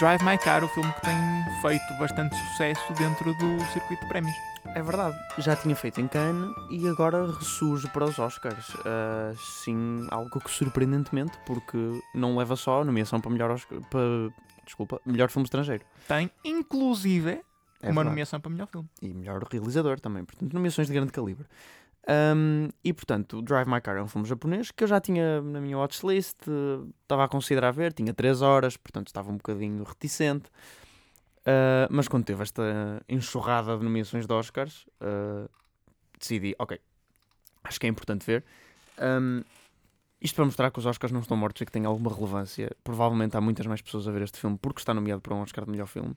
Drive 0.00 0.22
My 0.24 0.38
Car, 0.38 0.64
o 0.64 0.68
filme 0.68 0.90
que 0.94 1.00
tem 1.02 1.14
feito 1.60 1.94
bastante 1.98 2.34
sucesso 2.34 2.92
dentro 2.94 3.34
do 3.34 3.62
circuito 3.66 4.02
de 4.02 4.08
prémios. 4.08 4.34
É 4.74 4.82
verdade, 4.82 5.14
já 5.36 5.54
tinha 5.54 5.76
feito 5.76 6.00
em 6.00 6.08
Cannes 6.08 6.50
e 6.70 6.88
agora 6.88 7.26
ressurge 7.30 7.86
para 7.88 8.06
os 8.06 8.18
Oscars. 8.18 8.74
Ah, 8.86 9.32
sim, 9.62 10.06
algo 10.10 10.40
que 10.40 10.50
surpreendentemente, 10.50 11.38
porque 11.44 11.76
não 12.14 12.34
leva 12.34 12.56
só 12.56 12.80
a 12.80 12.84
nomeação 12.84 13.20
para 13.20 13.30
melhor 13.30 13.50
Oscar, 13.50 13.78
para, 13.90 14.30
desculpa, 14.64 14.98
melhor 15.04 15.28
filme 15.28 15.44
estrangeiro. 15.44 15.84
Tem, 16.08 16.30
inclusive, 16.42 17.32
É 17.32 17.88
uma 17.88 17.96
verdade. 17.96 18.08
nomeação 18.08 18.40
para 18.40 18.50
melhor 18.50 18.68
filme. 18.68 18.88
E 19.02 19.12
melhor 19.12 19.44
realizador 19.52 20.00
também, 20.00 20.24
portanto, 20.24 20.50
nomeações 20.54 20.88
de 20.88 20.94
grande 20.94 21.12
calibre. 21.12 21.46
Ahm, 22.08 22.70
e 22.82 22.92
portanto, 22.92 23.42
Drive 23.42 23.68
My 23.68 23.80
Car 23.80 23.96
é 23.96 24.02
um 24.02 24.08
filme 24.08 24.26
japonês 24.26 24.70
que 24.70 24.84
eu 24.84 24.88
já 24.88 25.00
tinha 25.00 25.40
na 25.42 25.60
minha 25.60 25.78
watchlist, 25.78 26.38
estava 27.02 27.24
a 27.24 27.28
considerar 27.28 27.72
ver, 27.72 27.92
tinha 27.92 28.12
3 28.14 28.42
horas, 28.42 28.76
portanto 28.76 29.08
estava 29.08 29.30
um 29.30 29.36
bocadinho 29.36 29.84
reticente. 29.84 30.50
Ah, 31.44 31.88
mas 31.90 32.08
quando 32.08 32.24
teve 32.24 32.42
esta 32.42 33.02
enxurrada 33.08 33.76
de 33.76 33.84
nomeações 33.84 34.26
de 34.26 34.32
Oscars, 34.32 34.86
ah, 35.00 35.48
decidi, 36.18 36.54
ok, 36.58 36.78
acho 37.64 37.80
que 37.80 37.86
é 37.86 37.90
importante 37.90 38.24
ver. 38.26 38.44
Ahm, 38.98 39.42
isto 40.20 40.36
para 40.36 40.44
mostrar 40.44 40.70
que 40.70 40.78
os 40.78 40.86
Oscars 40.86 41.12
não 41.12 41.20
estão 41.20 41.36
mortos 41.36 41.62
e 41.62 41.66
que 41.66 41.72
têm 41.72 41.86
alguma 41.86 42.14
relevância. 42.14 42.70
Provavelmente 42.84 43.36
há 43.36 43.40
muitas 43.40 43.66
mais 43.66 43.80
pessoas 43.80 44.06
a 44.06 44.12
ver 44.12 44.22
este 44.22 44.38
filme 44.38 44.58
porque 44.60 44.80
está 44.80 44.92
nomeado 44.92 45.22
para 45.22 45.34
um 45.34 45.40
Oscar 45.40 45.64
de 45.64 45.70
melhor 45.70 45.86
filme. 45.86 46.14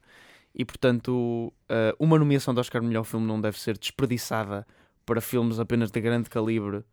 E 0.56 0.66
portanto, 0.66 1.54
ah, 1.70 1.96
uma 2.00 2.18
nomeação 2.20 2.54
de 2.54 2.60
Oscar 2.60 2.82
de 2.82 2.88
melhor 2.88 3.04
filme 3.04 3.26
não 3.26 3.40
deve 3.40 3.60
ser 3.60 3.78
desperdiçada 3.78 4.68
para 5.06 5.22
filmes 5.22 5.60
apenas 5.60 5.92
de 5.92 6.00
grande 6.02 6.30
calibre 6.30 6.84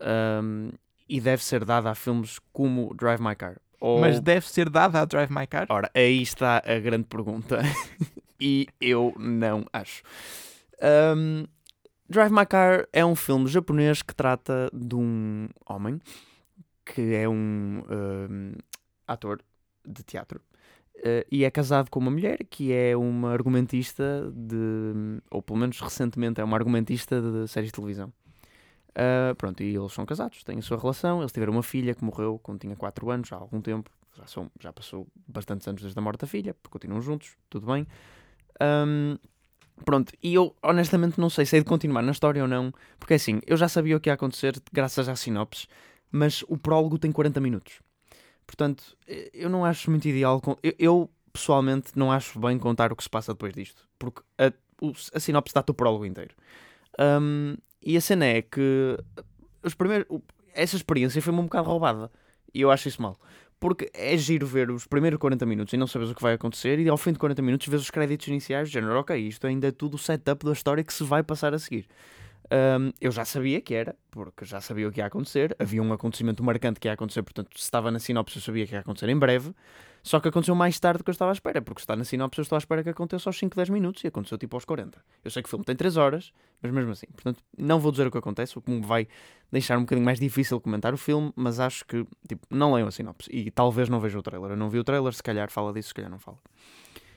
ahm, 0.00 0.70
e 1.08 1.20
deve 1.20 1.44
ser 1.44 1.64
dada 1.64 1.90
a 1.90 1.94
filmes 1.94 2.38
como 2.52 2.94
Drive 2.94 3.20
My 3.20 3.36
Car. 3.36 3.58
Ou... 3.80 4.00
Mas 4.00 4.20
deve 4.20 4.48
ser 4.48 4.70
dada 4.70 5.00
a 5.00 5.04
Drive 5.04 5.30
My 5.30 5.46
Car. 5.46 5.66
Ora, 5.68 5.90
aí 5.94 6.22
está 6.22 6.62
a 6.64 6.78
grande 6.78 7.04
pergunta. 7.04 7.60
e 8.40 8.66
eu 8.80 9.12
não 9.18 9.64
acho. 9.72 10.02
Um, 11.16 11.44
Drive 12.08 12.32
My 12.32 12.46
Car 12.46 12.86
é 12.92 13.04
um 13.04 13.16
filme 13.16 13.48
japonês 13.48 14.02
que 14.02 14.14
trata 14.14 14.70
de 14.72 14.94
um 14.94 15.48
homem 15.66 16.00
que 16.84 17.14
é 17.14 17.28
um, 17.28 17.82
um, 17.90 18.52
ator 19.06 19.40
de 19.86 20.02
teatro 20.02 20.40
eh, 20.96 21.26
e 21.30 21.44
é 21.44 21.50
casado 21.50 21.90
com 21.90 22.00
uma 22.00 22.10
mulher 22.10 22.38
que 22.50 22.72
é 22.72 22.96
uma 22.96 23.32
argumentista 23.32 24.30
de, 24.34 25.20
ou 25.30 25.42
pelo 25.42 25.58
menos 25.58 25.80
recentemente 25.80 26.40
é 26.40 26.44
uma 26.44 26.56
argumentista 26.56 27.20
de 27.20 27.48
séries 27.48 27.68
de 27.68 27.74
televisão. 27.74 28.12
Ah, 28.94 29.34
pronto, 29.36 29.62
e 29.62 29.74
eles 29.74 29.92
são 29.92 30.04
casados, 30.04 30.44
têm 30.44 30.58
a 30.58 30.62
sua 30.62 30.78
relação. 30.78 31.20
Eles 31.20 31.32
tiveram 31.32 31.52
uma 31.52 31.62
filha 31.62 31.94
que 31.94 32.04
morreu 32.04 32.38
quando 32.42 32.60
tinha 32.60 32.76
4 32.76 33.10
anos, 33.10 33.32
há 33.32 33.36
algum 33.36 33.60
tempo. 33.60 33.90
Já, 34.14 34.26
são, 34.26 34.50
já 34.60 34.72
passou 34.72 35.06
bastantes 35.26 35.66
anos 35.66 35.80
desde 35.80 35.98
a 35.98 36.02
morte 36.02 36.20
da 36.20 36.26
filha, 36.26 36.54
continuam 36.68 37.00
juntos, 37.00 37.34
tudo 37.48 37.66
bem. 37.66 37.86
Ahm, 38.60 39.16
pronto, 39.86 40.12
e 40.22 40.34
eu 40.34 40.54
honestamente 40.62 41.18
não 41.18 41.30
sei 41.30 41.46
se 41.46 41.56
é 41.56 41.60
de 41.60 41.64
continuar 41.64 42.02
na 42.02 42.12
história 42.12 42.42
ou 42.42 42.48
não, 42.48 42.72
porque 42.98 43.14
assim, 43.14 43.40
eu 43.46 43.56
já 43.56 43.68
sabia 43.68 43.96
o 43.96 44.00
que 44.00 44.10
ia 44.10 44.14
acontecer 44.14 44.60
graças 44.70 45.08
à 45.08 45.16
sinopse, 45.16 45.66
mas 46.10 46.44
o 46.46 46.58
prólogo 46.58 46.98
tem 46.98 47.10
40 47.10 47.40
minutos. 47.40 47.80
Portanto, 48.56 48.84
eu 49.32 49.48
não 49.48 49.64
acho 49.64 49.90
muito 49.90 50.06
ideal. 50.06 50.38
con- 50.38 50.58
Eu, 50.62 50.74
eu, 50.78 51.10
pessoalmente 51.32 51.92
não 51.96 52.12
acho 52.12 52.38
bem 52.38 52.58
contar 52.58 52.92
o 52.92 52.96
que 52.96 53.02
se 53.02 53.08
passa 53.08 53.32
depois 53.32 53.54
disto, 53.54 53.88
porque 53.98 54.20
a, 54.38 54.52
o- 54.84 54.92
a 55.14 55.18
sinopse 55.18 55.54
dá-te 55.54 55.70
o 55.70 55.74
prólogo 55.74 56.04
inteiro. 56.04 56.34
Ahm, 56.98 57.54
e 57.82 57.96
a 57.96 58.00
cena 58.02 58.26
é 58.26 58.42
que 58.42 58.98
os 59.62 59.74
primeiros, 59.74 60.06
essa 60.52 60.76
experiência 60.76 61.22
foi-me 61.22 61.40
um 61.40 61.44
bocado 61.44 61.66
roubada. 61.68 62.10
E 62.52 62.60
eu 62.60 62.70
acho 62.70 62.88
isso 62.88 63.00
mal. 63.00 63.18
Porque 63.58 63.90
é 63.94 64.14
giro 64.18 64.46
ver 64.46 64.70
os 64.70 64.86
primeiros 64.86 65.18
40 65.18 65.46
minutos 65.46 65.72
e 65.72 65.78
não 65.78 65.86
sabes 65.86 66.10
o 66.10 66.14
que 66.14 66.20
vai 66.22 66.34
acontecer, 66.34 66.78
e 66.78 66.88
ao 66.90 66.98
fim 66.98 67.12
de 67.12 67.18
40 67.18 67.40
minutos 67.40 67.66
vês 67.68 67.80
os 67.80 67.90
créditos 67.90 68.28
iniciais, 68.28 68.68
de 68.68 68.74
género, 68.74 68.98
ok, 68.98 69.16
isto 69.16 69.46
ainda 69.46 69.68
é 69.68 69.70
tudo 69.70 69.94
o 69.94 69.98
setup 69.98 70.44
da 70.44 70.52
história 70.52 70.84
que 70.84 70.92
se 70.92 71.04
vai 71.04 71.22
passar 71.22 71.54
a 71.54 71.58
seguir. 71.58 71.86
Um, 72.52 72.92
eu 73.00 73.10
já 73.10 73.24
sabia 73.24 73.62
que 73.62 73.72
era, 73.72 73.96
porque 74.10 74.44
já 74.44 74.60
sabia 74.60 74.86
o 74.86 74.92
que 74.92 75.00
ia 75.00 75.06
acontecer. 75.06 75.56
Havia 75.58 75.82
um 75.82 75.90
acontecimento 75.90 76.44
marcante 76.44 76.78
que 76.78 76.86
ia 76.86 76.92
acontecer, 76.92 77.22
portanto, 77.22 77.48
se 77.56 77.64
estava 77.64 77.90
na 77.90 77.98
sinopse, 77.98 78.36
eu 78.36 78.42
sabia 78.42 78.66
que 78.66 78.74
ia 78.74 78.80
acontecer 78.80 79.08
em 79.08 79.18
breve. 79.18 79.54
Só 80.02 80.20
que 80.20 80.28
aconteceu 80.28 80.54
mais 80.54 80.78
tarde 80.78 80.98
do 80.98 81.04
que 81.04 81.10
eu 81.10 81.12
estava 81.12 81.30
à 81.30 81.32
espera, 81.32 81.62
porque 81.62 81.80
se 81.80 81.84
está 81.84 81.96
na 81.96 82.04
sinopse, 82.04 82.40
eu 82.40 82.42
estou 82.42 82.56
à 82.56 82.58
espera 82.58 82.82
que 82.82 82.90
aconteça 82.90 83.30
aos 83.30 83.38
5, 83.38 83.56
10 83.56 83.70
minutos 83.70 84.04
e 84.04 84.08
aconteceu 84.08 84.36
tipo 84.36 84.54
aos 84.54 84.66
40. 84.66 85.02
Eu 85.24 85.30
sei 85.30 85.42
que 85.42 85.46
o 85.46 85.50
filme 85.50 85.64
tem 85.64 85.74
3 85.74 85.96
horas, 85.96 86.30
mas 86.60 86.70
mesmo 86.72 86.90
assim. 86.90 87.06
Portanto, 87.06 87.42
não 87.56 87.78
vou 87.78 87.90
dizer 87.90 88.06
o 88.06 88.10
que 88.10 88.18
acontece, 88.18 88.58
o 88.58 88.60
que 88.60 88.70
me 88.70 88.84
vai 88.84 89.08
deixar 89.50 89.78
um 89.78 89.82
bocadinho 89.82 90.04
mais 90.04 90.18
difícil 90.18 90.60
comentar 90.60 90.92
o 90.92 90.98
filme, 90.98 91.32
mas 91.34 91.58
acho 91.58 91.86
que, 91.86 92.04
tipo, 92.28 92.46
não 92.50 92.74
leiam 92.74 92.88
a 92.88 92.90
sinopse 92.90 93.30
e 93.32 93.50
talvez 93.50 93.88
não 93.88 93.98
vejam 93.98 94.20
o 94.20 94.22
trailer. 94.22 94.50
Eu 94.50 94.56
não 94.56 94.68
vi 94.68 94.78
o 94.78 94.84
trailer, 94.84 95.14
se 95.14 95.22
calhar 95.22 95.50
fala 95.50 95.72
disso, 95.72 95.88
se 95.88 95.94
calhar 95.94 96.10
não 96.10 96.18
fala. 96.18 96.38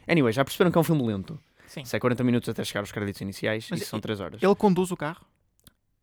Anyway, 0.07 0.31
já 0.31 0.45
perceberam 0.45 0.71
que 0.71 0.77
é 0.77 0.81
um 0.81 0.83
filme 0.83 1.03
lento. 1.05 1.39
Sim. 1.83 1.95
É 1.95 1.99
40 1.99 2.23
minutos 2.23 2.47
até 2.49 2.63
chegar 2.63 2.81
aos 2.81 2.91
créditos 2.91 3.21
iniciais, 3.21 3.67
Mas 3.69 3.81
isso 3.81 3.89
são 3.89 3.99
3 3.99 4.19
horas. 4.19 4.41
Ele 4.41 4.55
conduz 4.55 4.91
o 4.91 4.97
carro? 4.97 5.25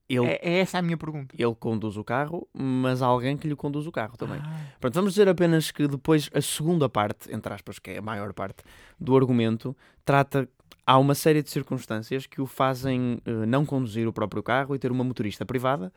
Ele, 0.09 0.27
É, 0.27 0.41
é 0.43 0.59
essa 0.59 0.79
a 0.79 0.83
minha 0.83 0.97
pergunta. 0.97 1.35
ele 1.39 1.55
conduz 1.55 1.97
o 1.97 2.05
carro, 2.05 2.47
mas 2.53 3.01
há 3.01 3.07
alguém 3.07 3.37
que 3.37 3.49
lhe 3.49 3.57
conduz 3.57 3.87
o 3.87 3.93
carro 3.93 4.17
também. 4.17 4.41
Ah, 4.43 4.61
Pronto, 4.81 4.95
vamos 4.95 5.13
dizer 5.13 5.29
apenas 5.29 5.71
que 5.71 5.87
depois 5.89 6.29
a 6.35 6.41
segunda 6.43 6.89
parte, 6.89 7.33
entre 7.33 7.55
aspas, 7.55 7.79
que 7.79 7.93
é 7.93 7.99
a 7.99 8.03
maior 8.03 8.33
parte 8.35 8.63
do 9.01 9.17
argumento, 9.17 9.75
trata. 10.05 10.49
Há 10.85 10.99
uma 10.99 11.15
série 11.15 11.43
de 11.43 11.49
circunstâncias 11.49 12.27
que 12.27 12.41
o 12.41 12.47
fazem 12.47 13.23
eh, 13.25 13.47
não 13.47 13.65
conduzir 13.65 14.07
o 14.09 14.13
próprio 14.13 14.43
carro 14.43 14.75
e 14.75 14.79
ter 14.81 14.91
uma 14.91 15.05
motorista 15.05 15.47
privada 15.47 15.93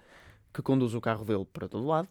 que 0.54 0.62
conduz 0.62 0.94
o 0.94 1.02
carro 1.02 1.26
dele 1.26 1.44
para 1.52 1.68
todo 1.68 1.86
lado. 1.88 2.08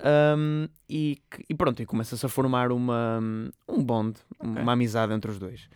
Ahm, 0.00 0.66
e, 0.88 1.20
e 1.48 1.54
pronto, 1.54 1.80
e 1.82 1.86
começa-se 1.86 2.24
a 2.24 2.28
formar 2.28 2.72
uma, 2.72 3.18
um 3.68 3.84
bond, 3.84 4.18
Ok. 4.38 4.62
uma 4.62 4.72
amizade 4.72 5.12
entre 5.12 5.30
os 5.30 5.38
dois. 5.38 5.68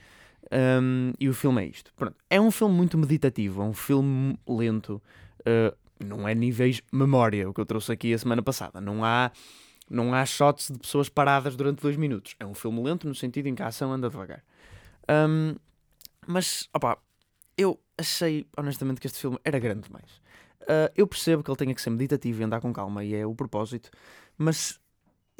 Ahm, 0.51 1.13
e 1.19 1.29
o 1.29 1.35
filme 1.35 1.63
é 1.63 1.67
isto. 1.67 1.93
Pronto, 1.95 2.17
é 2.29 2.41
um 2.41 2.51
filme 2.51 2.75
muito 2.75 2.99
meditativo, 2.99 3.63
é 3.63 3.65
um 3.65 3.73
filme 3.73 4.39
lento. 4.49 5.01
Uh, 5.41 5.77
não 6.05 6.27
é 6.27 6.35
níveis 6.35 6.83
memória, 6.91 7.49
o 7.49 7.55
que 7.55 7.61
eu 7.61 7.67
trouxe 7.67 7.93
aqui 7.93 8.13
a 8.13 8.19
semana 8.19 8.43
passada. 8.43 8.81
Não 8.81 9.05
há, 9.05 9.31
não 9.89 10.15
há 10.15 10.25
shots 10.25 10.71
de 10.71 10.79
pessoas 10.79 11.09
paradas 11.09 11.55
durante 11.55 11.83
dois 11.83 11.97
minutos. 11.97 12.35
É 12.41 12.47
um 12.47 12.55
filme 12.55 12.83
lento 12.83 13.07
no 13.07 13.15
sentido 13.15 13.47
em 13.47 13.55
que 13.55 13.63
a 13.63 13.67
ação 13.67 13.93
anda 13.93 14.09
devagar. 14.09 14.43
Um, 15.09 15.57
mas, 16.27 16.69
opá, 16.75 16.99
eu 17.57 17.79
achei 17.99 18.47
honestamente 18.57 19.01
que 19.01 19.07
este 19.07 19.19
filme 19.19 19.39
era 19.45 19.59
grande 19.59 19.89
demais. 19.89 20.11
Uh, 20.63 20.91
eu 20.97 21.07
percebo 21.07 21.43
que 21.43 21.51
ele 21.51 21.57
tenha 21.57 21.75
que 21.75 21.83
ser 21.83 21.91
meditativo 21.91 22.41
e 22.41 22.45
andar 22.45 22.61
com 22.61 22.73
calma, 22.73 23.05
e 23.05 23.15
é 23.15 23.27
o 23.27 23.35
propósito, 23.35 23.91
mas 24.39 24.81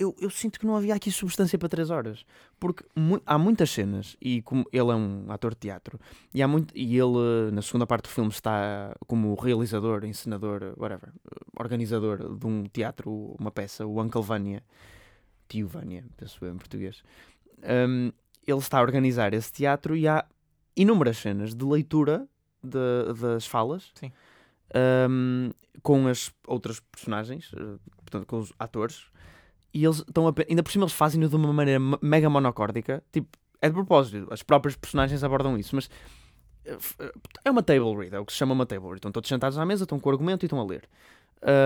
eu, 0.01 0.17
eu 0.21 0.31
sinto 0.31 0.59
que 0.59 0.67
não 0.67 0.75
havia 0.75 0.95
aqui 0.95 1.11
substância 1.11 1.59
para 1.59 1.69
três 1.69 1.91
horas. 1.91 2.25
Porque 2.59 2.85
mu- 2.97 3.21
há 3.27 3.37
muitas 3.39 3.71
cenas, 3.71 4.17
e 4.21 4.43
como 4.43 4.65
ele 4.73 4.91
é 4.91 4.95
um 4.95 5.27
ator 5.31 5.53
de 5.55 5.61
teatro, 5.61 6.01
e, 6.35 6.43
há 6.43 6.49
muito, 6.49 6.77
e 6.77 6.99
ele, 6.99 7.51
na 7.53 7.63
segunda 7.63 7.87
parte 7.87 8.05
do 8.05 8.09
filme, 8.09 8.31
está 8.31 8.97
como 9.07 9.35
realizador, 9.35 10.05
encenador, 10.05 10.75
whatever, 10.77 11.13
organizador 11.59 12.37
de 12.37 12.47
um 12.47 12.65
teatro, 12.65 13.37
uma 13.39 13.51
peça, 13.51 13.87
o 13.87 14.01
Uncle 14.03 14.23
Vania, 14.23 14.63
Tio 15.49 15.69
Vania, 15.69 16.05
penso 16.17 16.45
eu 16.45 16.53
em 16.53 16.57
português. 16.59 17.03
Um, 17.59 18.11
ele 18.47 18.59
está 18.59 18.79
a 18.79 18.83
organizar 18.83 19.35
esse 19.35 19.53
teatro 19.53 19.95
e 19.97 20.09
há 20.09 20.25
inúmeras 20.75 21.19
cenas 21.19 21.55
de 21.55 21.65
leitura 21.65 22.27
de- 22.63 23.13
das 23.21 23.47
falas 23.47 23.93
um, 25.09 25.51
com 25.83 26.07
as 26.09 26.33
outras 26.47 26.81
personagens, 26.81 27.51
eh, 27.57 27.79
portanto, 27.97 28.27
com 28.27 28.39
os 28.39 28.53
atores, 28.59 29.07
e 29.73 29.85
eles 29.85 29.99
estão 29.99 30.27
a, 30.29 30.35
ainda 30.49 30.63
por 30.63 30.71
cima 30.73 30.85
eles 30.85 30.95
fazem-no 30.95 31.29
de 31.29 31.37
uma 31.37 31.53
maneira 31.53 31.79
ma- 31.81 31.99
mega 32.03 32.29
monocórdica, 32.29 33.03
tipo, 33.13 33.29
é 33.61 33.69
de 33.69 33.75
propósito, 33.75 34.27
as 34.31 34.43
próprias 34.43 34.75
personagens 34.77 35.23
abordam 35.23 35.57
isso, 35.59 35.75
mas 35.77 35.91
eh, 36.65 36.77
eh, 36.99 37.13
é 37.45 37.51
uma 37.51 37.63
table 37.63 37.95
read, 37.97 38.15
é 38.15 38.19
o 38.19 38.25
que 38.25 38.33
se 38.33 38.39
chama 38.39 38.53
uma 38.55 38.67
table 38.67 38.87
read. 38.87 38.99
Estão 38.99 39.13
todos 39.13 39.29
sentados 39.29 39.59
à 39.59 39.65
mesa, 39.67 39.85
estão 39.85 39.99
com 40.01 40.09
o 40.09 40.13
argumento 40.13 40.45
e 40.45 40.47
estão 40.47 40.61
a 40.61 40.65
ler. 40.65 40.89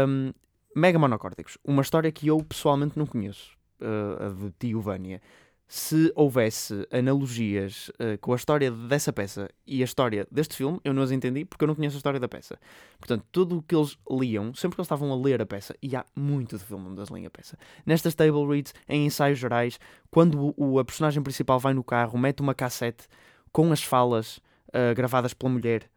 Um, 0.06 0.32
mega 0.74 0.98
monocórdicos. 0.98 1.56
Uma 1.64 1.82
história 1.82 2.10
que 2.10 2.26
eu 2.28 2.38
pessoalmente 2.38 2.98
não 2.98 3.06
conheço, 3.06 3.52
eh, 3.80 4.26
a 4.26 4.28
de 4.28 4.52
Tio 4.58 4.80
Vânia. 4.80 5.20
Se 5.66 6.12
houvesse 6.14 6.86
analogias 6.92 7.90
eh, 7.98 8.16
com 8.18 8.32
a 8.32 8.36
história 8.36 8.70
dessa 8.70 9.12
peça 9.12 9.48
e 9.66 9.80
a 9.80 9.84
história 9.84 10.26
deste 10.30 10.56
filme, 10.56 10.78
eu 10.84 10.92
não 10.92 11.02
as 11.02 11.10
entendi 11.10 11.44
porque 11.44 11.64
eu 11.64 11.68
não 11.68 11.74
conheço 11.74 11.96
a 11.96 11.98
história 11.98 12.20
da 12.20 12.28
peça. 12.28 12.58
Portanto, 12.98 13.24
tudo 13.32 13.58
o 13.58 13.62
que 13.62 13.74
eles 13.74 13.96
liam, 14.10 14.54
sempre 14.54 14.76
que 14.76 14.80
eles 14.80 14.86
estavam 14.86 15.10
a 15.10 15.16
ler 15.16 15.40
a 15.40 15.46
peça, 15.46 15.74
e 15.82 15.96
há 15.96 16.04
muito 16.14 16.58
de 16.58 16.64
filme 16.64 16.86
onde 16.86 17.00
eles 17.00 17.08
leem 17.08 17.26
a 17.26 17.30
peça, 17.30 17.56
nestas 17.84 18.14
table 18.14 18.46
reads, 18.46 18.74
em 18.88 19.06
ensaios 19.06 19.38
gerais, 19.38 19.80
quando 20.10 20.54
o, 20.56 20.78
a 20.78 20.84
personagem 20.84 21.22
principal 21.22 21.58
vai 21.58 21.72
no 21.72 21.82
carro, 21.82 22.18
mete 22.18 22.40
uma 22.40 22.54
cassete 22.54 23.08
com 23.50 23.72
as 23.72 23.82
falas 23.82 24.40
ah, 24.72 24.92
gravadas 24.92 25.32
pela 25.32 25.52
mulher, 25.52 25.88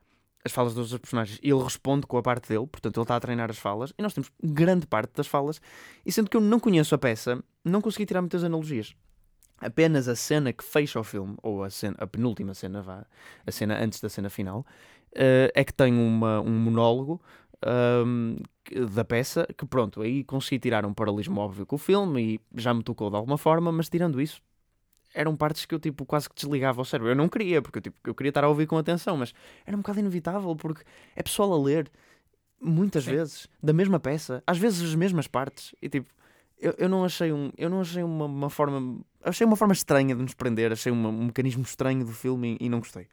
as 0.45 0.51
falas 0.51 0.73
dos 0.75 0.93
outros 0.93 1.09
personagens, 1.09 1.39
e 1.41 1.49
ele 1.49 1.63
responde 1.63 2.05
com 2.05 2.17
a 2.17 2.21
parte 2.21 2.47
dele, 2.47 2.67
portanto 2.67 2.95
ele 2.95 3.03
está 3.03 3.15
a 3.15 3.19
treinar 3.19 3.49
as 3.49 3.57
falas, 3.57 3.91
e 3.97 4.01
nós 4.01 4.13
temos 4.13 4.31
grande 4.41 4.85
parte 4.85 5.11
das 5.15 5.27
falas, 5.27 5.59
e 6.05 6.11
sendo 6.11 6.29
que 6.29 6.37
eu 6.37 6.41
não 6.41 6.59
conheço 6.59 6.95
a 6.95 6.97
peça, 6.97 7.43
não 7.65 7.81
consegui 7.81 8.05
tirar 8.05 8.21
muitas 8.21 8.43
analogias. 8.43 8.95
Apenas 9.59 10.07
a 10.07 10.15
cena 10.15 10.53
que 10.53 10.63
fecha 10.63 10.99
o 10.99 11.03
filme, 11.03 11.35
ou 11.41 11.63
a, 11.63 11.69
cena, 11.69 11.95
a 11.99 12.05
penúltima 12.05 12.53
cena, 12.53 12.81
vá, 12.81 13.05
a 13.45 13.51
cena 13.51 13.77
antes 13.83 13.99
da 13.99 14.07
cena 14.09 14.29
final, 14.29 14.65
eh, 15.15 15.51
é 15.55 15.63
que 15.63 15.73
tem 15.73 15.93
uma, 15.95 16.39
um 16.41 16.51
monólogo 16.59 17.19
ahm, 17.65 18.37
que- 18.63 18.85
da 18.85 19.03
peça 19.03 19.47
que, 19.57 19.65
pronto, 19.65 20.01
aí 20.01 20.23
consegui 20.23 20.59
tirar 20.59 20.85
um 20.85 20.93
paralelismo 20.93 21.41
óbvio 21.41 21.65
com 21.65 21.75
o 21.75 21.79
filme 21.79 22.35
e 22.35 22.61
já 22.61 22.71
me 22.73 22.83
tocou 22.83 23.09
de 23.09 23.15
alguma 23.15 23.37
forma, 23.37 23.71
mas 23.71 23.89
tirando 23.89 24.21
isso, 24.21 24.41
eram 25.13 25.35
partes 25.35 25.65
que 25.65 25.73
eu 25.73 25.79
tipo 25.79 26.05
quase 26.05 26.29
que 26.29 26.35
desligava 26.35 26.79
o 26.81 26.85
cérebro. 26.85 27.11
Eu 27.11 27.15
não 27.15 27.27
queria, 27.27 27.59
porque 27.61 27.79
eu, 27.79 27.81
tipo, 27.81 27.97
eu 28.05 28.13
queria 28.13 28.29
estar 28.29 28.43
a 28.43 28.47
ouvir 28.49 28.67
com 28.67 28.77
atenção, 28.77 29.17
mas 29.17 29.33
era 29.65 29.75
um 29.75 29.79
bocado 29.79 29.99
inevitável 29.99 30.55
porque 30.55 30.83
é 31.15 31.23
pessoal 31.23 31.51
a 31.53 31.57
ler 31.59 31.89
muitas 32.61 33.05
Sim. 33.05 33.11
vezes 33.11 33.47
da 33.63 33.73
mesma 33.73 33.99
peça, 33.99 34.43
às 34.45 34.59
vezes 34.59 34.87
as 34.87 34.93
mesmas 34.95 35.27
partes, 35.27 35.73
e 35.81 35.89
tipo. 35.89 36.09
Eu, 36.59 36.73
eu 36.77 36.89
não 36.89 37.03
achei, 37.05 37.31
um, 37.31 37.51
eu 37.57 37.69
não 37.69 37.81
achei 37.81 38.03
uma, 38.03 38.25
uma 38.25 38.49
forma. 38.49 38.99
Achei 39.23 39.45
uma 39.45 39.55
forma 39.55 39.73
estranha 39.73 40.15
de 40.15 40.21
nos 40.21 40.33
prender, 40.33 40.71
achei 40.71 40.91
uma- 40.91 41.09
um 41.09 41.25
mecanismo 41.25 41.63
estranho 41.63 42.03
do 42.05 42.11
filme 42.11 42.57
e, 42.59 42.65
e 42.65 42.69
não 42.69 42.79
gostei. 42.79 43.07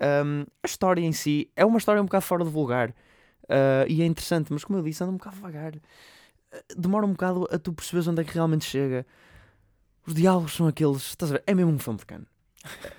Um, 0.00 0.42
a 0.62 0.66
história 0.66 1.00
em 1.02 1.12
si 1.12 1.50
é 1.56 1.64
uma 1.64 1.78
história 1.78 2.02
um 2.02 2.06
bocado 2.06 2.24
fora 2.24 2.44
de 2.44 2.50
vulgar 2.50 2.90
uh, 2.90 3.86
e 3.88 4.02
é 4.02 4.06
interessante, 4.06 4.52
mas 4.52 4.64
como 4.64 4.78
eu 4.78 4.82
disse, 4.82 5.02
anda 5.04 5.12
um 5.12 5.16
bocado 5.16 5.36
devagar. 5.36 5.74
Uh, 5.76 5.80
Demora 6.76 7.06
um 7.06 7.12
bocado 7.12 7.48
a 7.50 7.58
tu 7.58 7.72
perceberes 7.72 8.08
onde 8.08 8.22
é 8.22 8.24
que 8.24 8.34
realmente 8.34 8.64
chega. 8.64 9.06
Os 10.06 10.14
diálogos 10.14 10.54
são 10.54 10.66
aqueles. 10.68 11.02
Estás 11.08 11.30
a 11.32 11.34
ver? 11.36 11.44
É 11.46 11.54
mesmo 11.54 11.72
um 11.72 11.78
filme 11.78 11.98
de 11.98 12.06
cano. 12.06 12.26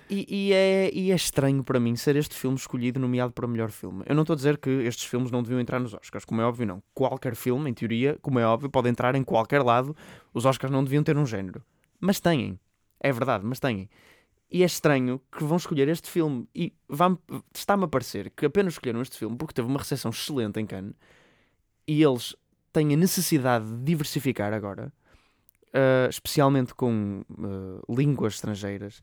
E, 0.09 0.25
e 0.29 0.53
é, 0.53 0.91
e 0.93 1.11
é 1.11 1.15
estranho 1.15 1.63
para 1.63 1.79
mim 1.79 1.95
ser 1.95 2.15
este 2.15 2.35
filme 2.35 2.57
escolhido, 2.57 2.99
nomeado 2.99 3.33
para 3.33 3.47
melhor 3.47 3.71
filme. 3.71 4.03
Eu 4.05 4.15
não 4.15 4.23
estou 4.23 4.33
a 4.33 4.37
dizer 4.37 4.57
que 4.57 4.69
estes 4.69 5.05
filmes 5.05 5.31
não 5.31 5.41
deviam 5.41 5.59
entrar 5.59 5.79
nos 5.79 5.93
Oscars, 5.93 6.25
como 6.25 6.41
é 6.41 6.45
óbvio, 6.45 6.67
não. 6.67 6.83
Qualquer 6.93 7.35
filme, 7.35 7.69
em 7.69 7.73
teoria, 7.73 8.17
como 8.21 8.39
é 8.39 8.45
óbvio, 8.45 8.69
pode 8.69 8.89
entrar 8.89 9.15
em 9.15 9.23
qualquer 9.23 9.63
lado. 9.63 9.95
Os 10.33 10.45
Oscars 10.45 10.71
não 10.71 10.83
deviam 10.83 11.03
ter 11.03 11.17
um 11.17 11.25
género. 11.25 11.63
Mas 11.99 12.19
têm. 12.19 12.59
É 12.99 13.11
verdade, 13.11 13.45
mas 13.45 13.59
têm. 13.59 13.89
E 14.51 14.61
é 14.61 14.65
estranho 14.65 15.19
que 15.31 15.43
vão 15.43 15.57
escolher 15.57 15.87
este 15.87 16.09
filme. 16.09 16.47
E 16.53 16.73
está-me 17.53 17.85
a 17.85 17.87
parecer 17.87 18.29
que 18.29 18.45
apenas 18.45 18.73
escolheram 18.73 19.01
este 19.01 19.17
filme 19.17 19.35
porque 19.35 19.53
teve 19.53 19.67
uma 19.67 19.79
recepção 19.79 20.11
excelente 20.11 20.59
em 20.59 20.65
Cannes 20.65 20.95
e 21.87 22.01
eles 22.01 22.35
têm 22.71 22.93
a 22.93 22.97
necessidade 22.97 23.65
de 23.65 23.83
diversificar 23.83 24.53
agora, 24.53 24.91
ah, 25.73 26.07
especialmente 26.09 26.73
com 26.73 27.23
ah, 27.37 27.81
línguas 27.89 28.35
estrangeiras 28.35 29.01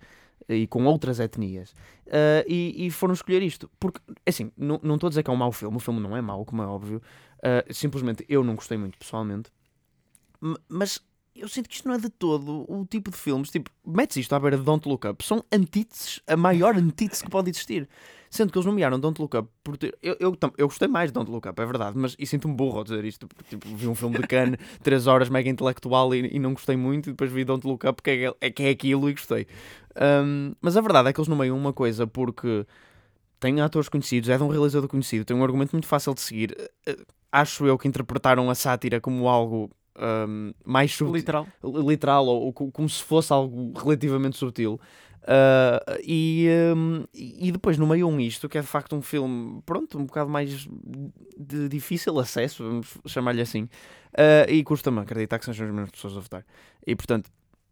e 0.54 0.66
com 0.66 0.84
outras 0.84 1.20
etnias. 1.20 1.74
Ah, 2.08 2.44
e, 2.46 2.86
e 2.86 2.90
foram 2.90 3.14
escolher 3.14 3.42
isto. 3.42 3.70
Porque, 3.80 4.00
assim, 4.26 4.52
não 4.56 4.76
estou 4.94 5.06
a 5.06 5.10
dizer 5.10 5.22
que 5.22 5.30
é 5.30 5.32
um 5.32 5.36
mau 5.36 5.52
filme, 5.52 5.76
o 5.76 5.80
filme 5.80 6.00
não 6.00 6.16
é 6.16 6.20
mau, 6.20 6.44
como 6.44 6.62
é 6.62 6.66
óbvio. 6.66 7.02
Ah, 7.42 7.64
simplesmente 7.70 8.24
eu 8.28 8.44
não 8.44 8.54
gostei 8.54 8.78
muito 8.78 8.98
pessoalmente. 8.98 9.50
Mas 10.68 11.00
eu 11.34 11.48
sinto 11.48 11.68
que 11.68 11.76
isto 11.76 11.88
não 11.88 11.94
é 11.94 11.98
de 11.98 12.10
todo 12.10 12.64
o 12.68 12.84
tipo 12.84 13.10
de 13.10 13.16
filmes. 13.16 13.50
Tipo, 13.50 13.70
metes 13.86 14.16
isto 14.16 14.34
à 14.34 14.40
beira 14.40 14.56
de 14.56 14.62
Don't 14.62 14.86
Look 14.88 15.06
Up, 15.06 15.24
são 15.24 15.42
antíteses, 15.52 16.20
a 16.26 16.36
maior 16.36 16.76
antítese 16.76 17.24
que 17.24 17.30
pode 17.30 17.50
existir. 17.50 17.88
Sendo 18.28 18.50
que 18.50 18.56
eles 18.56 18.64
nomearam 18.64 18.98
Don't 18.98 19.20
Look 19.20 19.36
Up 19.36 19.48
por 19.62 19.76
ter. 19.76 19.96
Eu, 20.02 20.16
eu, 20.18 20.38
eu 20.56 20.66
gostei 20.66 20.88
mais 20.88 21.10
de 21.10 21.14
Don't 21.14 21.30
Look 21.30 21.46
Up, 21.46 21.60
é 21.60 21.66
verdade, 21.66 21.98
mas 21.98 22.16
e 22.18 22.26
sinto-me 22.26 22.54
burro 22.54 22.78
ao 22.78 22.84
dizer 22.84 23.04
isto. 23.04 23.28
Porque, 23.28 23.44
tipo, 23.44 23.68
vi 23.76 23.86
um 23.86 23.94
filme 23.94 24.18
de 24.18 24.26
Cannes, 24.26 24.58
3 24.82 25.06
horas, 25.06 25.28
mega 25.28 25.50
intelectual 25.50 26.14
e, 26.14 26.34
e 26.34 26.38
não 26.38 26.54
gostei 26.54 26.76
muito, 26.76 27.10
e 27.10 27.12
depois 27.12 27.30
vi 27.30 27.44
Don't 27.44 27.66
Look 27.66 27.86
Up, 27.86 28.02
que 28.02 28.10
é, 28.10 28.34
é, 28.40 28.50
que 28.50 28.62
é 28.62 28.70
aquilo 28.70 29.08
e 29.10 29.12
gostei. 29.12 29.46
Um, 30.00 30.54
mas 30.60 30.76
a 30.76 30.80
verdade 30.80 31.08
é 31.08 31.12
que 31.12 31.20
eles 31.20 31.28
nomeiam 31.28 31.56
uma 31.56 31.72
coisa 31.72 32.06
porque 32.06 32.66
tem 33.40 33.60
atores 33.60 33.88
conhecidos, 33.88 34.28
é 34.30 34.36
de 34.36 34.42
um 34.42 34.48
realizador 34.48 34.88
conhecido, 34.88 35.24
tem 35.24 35.36
um 35.36 35.42
argumento 35.42 35.72
muito 35.72 35.86
fácil 35.86 36.14
de 36.14 36.20
seguir. 36.20 36.56
Eh, 36.86 36.96
Acho 37.34 37.66
eu 37.66 37.78
que 37.78 37.88
interpretaram 37.88 38.50
a 38.50 38.54
sátira 38.54 39.00
como 39.00 39.26
algo 39.26 39.70
um, 39.98 40.52
mais 40.66 40.92
subtil 40.92 41.16
Literal. 41.16 41.48
literal 41.64 42.26
ou, 42.26 42.42
ou 42.42 42.52
co- 42.52 42.70
como 42.70 42.86
se 42.88 43.02
fosse 43.02 43.32
algo 43.32 43.72
relativamente 43.78 44.36
subtil. 44.36 44.78
Uh, 45.22 45.98
e, 46.04 46.46
um, 46.76 47.04
e 47.14 47.50
depois, 47.50 47.78
no 47.78 47.86
meio 47.86 48.06
um 48.08 48.20
isto, 48.20 48.48
que 48.50 48.58
é 48.58 48.60
de 48.60 48.66
facto 48.66 48.94
um 48.94 49.00
filme, 49.00 49.62
pronto, 49.64 49.98
um 49.98 50.04
bocado 50.04 50.28
mais 50.28 50.68
de 51.38 51.68
difícil 51.70 52.18
acesso, 52.18 52.64
vamos 52.64 52.98
chamar-lhe 53.06 53.40
assim, 53.40 53.62
uh, 53.62 54.50
e 54.50 54.62
custa-me 54.62 55.00
acreditar 55.00 55.38
que 55.38 55.44
sejam 55.46 55.66
as 55.66 55.72
mesmas 55.72 55.90
pessoas 55.90 56.16
a 56.16 56.20
votar. 56.20 56.44
E 56.86 56.94
portanto, 56.94 57.30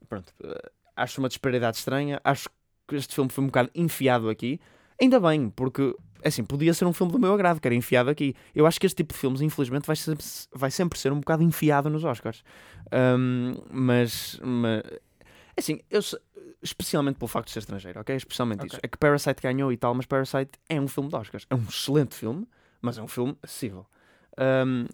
pronto, 0.09 0.33
uh, 0.43 0.71
acho 1.03 1.21
uma 1.21 1.29
disparidade 1.29 1.77
estranha, 1.77 2.21
acho 2.25 2.49
que 2.89 2.97
este 2.97 3.15
filme 3.15 3.31
foi 3.31 3.45
um 3.45 3.47
bocado 3.47 3.71
enfiado 3.75 4.29
aqui, 4.29 4.61
ainda 5.01 5.19
bem, 5.21 5.51
porque 5.51 5.95
assim, 6.25 6.45
podia 6.45 6.75
ser 6.75 6.85
um 6.85 6.93
filme 6.93 7.13
do 7.13 7.19
meu 7.19 7.33
agrado, 7.33 7.61
que 7.61 7.67
era 7.67 7.75
enfiado 7.75 8.11
aqui. 8.11 8.35
Eu 8.55 8.67
acho 8.67 8.79
que 8.79 8.87
este 8.87 8.97
tipo 8.97 9.15
de 9.15 9.19
filmes, 9.19 9.41
infelizmente, 9.41 9.87
vai 9.87 9.97
sempre, 9.97 10.25
vai 10.55 10.71
sempre 10.71 10.99
ser 10.99 11.13
um 11.13 11.21
bocado 11.21 11.43
enfiado 11.43 11.89
nos 11.89 12.05
Oscars. 12.05 12.43
Um, 12.93 13.55
mas, 13.71 14.39
mas, 14.43 14.83
assim, 15.57 15.81
eu, 15.91 16.01
especialmente 16.63 17.19
pelo 17.19 17.29
facto 17.29 17.47
de 17.47 17.53
ser 17.53 17.61
estrangeiro, 17.61 18.01
ok? 18.01 18.15
Especialmente 18.15 18.59
okay. 18.59 18.69
isso. 18.69 18.81
É 18.83 18.89
que 18.89 18.99
Parasite 18.99 19.43
ganhou 19.43 19.73
e 19.73 19.77
tal, 19.77 19.95
mas 19.95 20.07
Parasite 20.07 20.53
é 20.69 20.81
um 20.81 20.89
filme 20.89 21.09
de 21.09 21.17
Oscars. 21.17 21.47
É 21.49 21.55
um 21.55 21.63
excelente 21.69 22.15
filme, 22.15 22.47
mas 22.81 22.99
é 22.99 23.03
um 23.03 23.09
filme 23.09 23.37
acessível. 23.43 23.87
Um, 24.39 24.87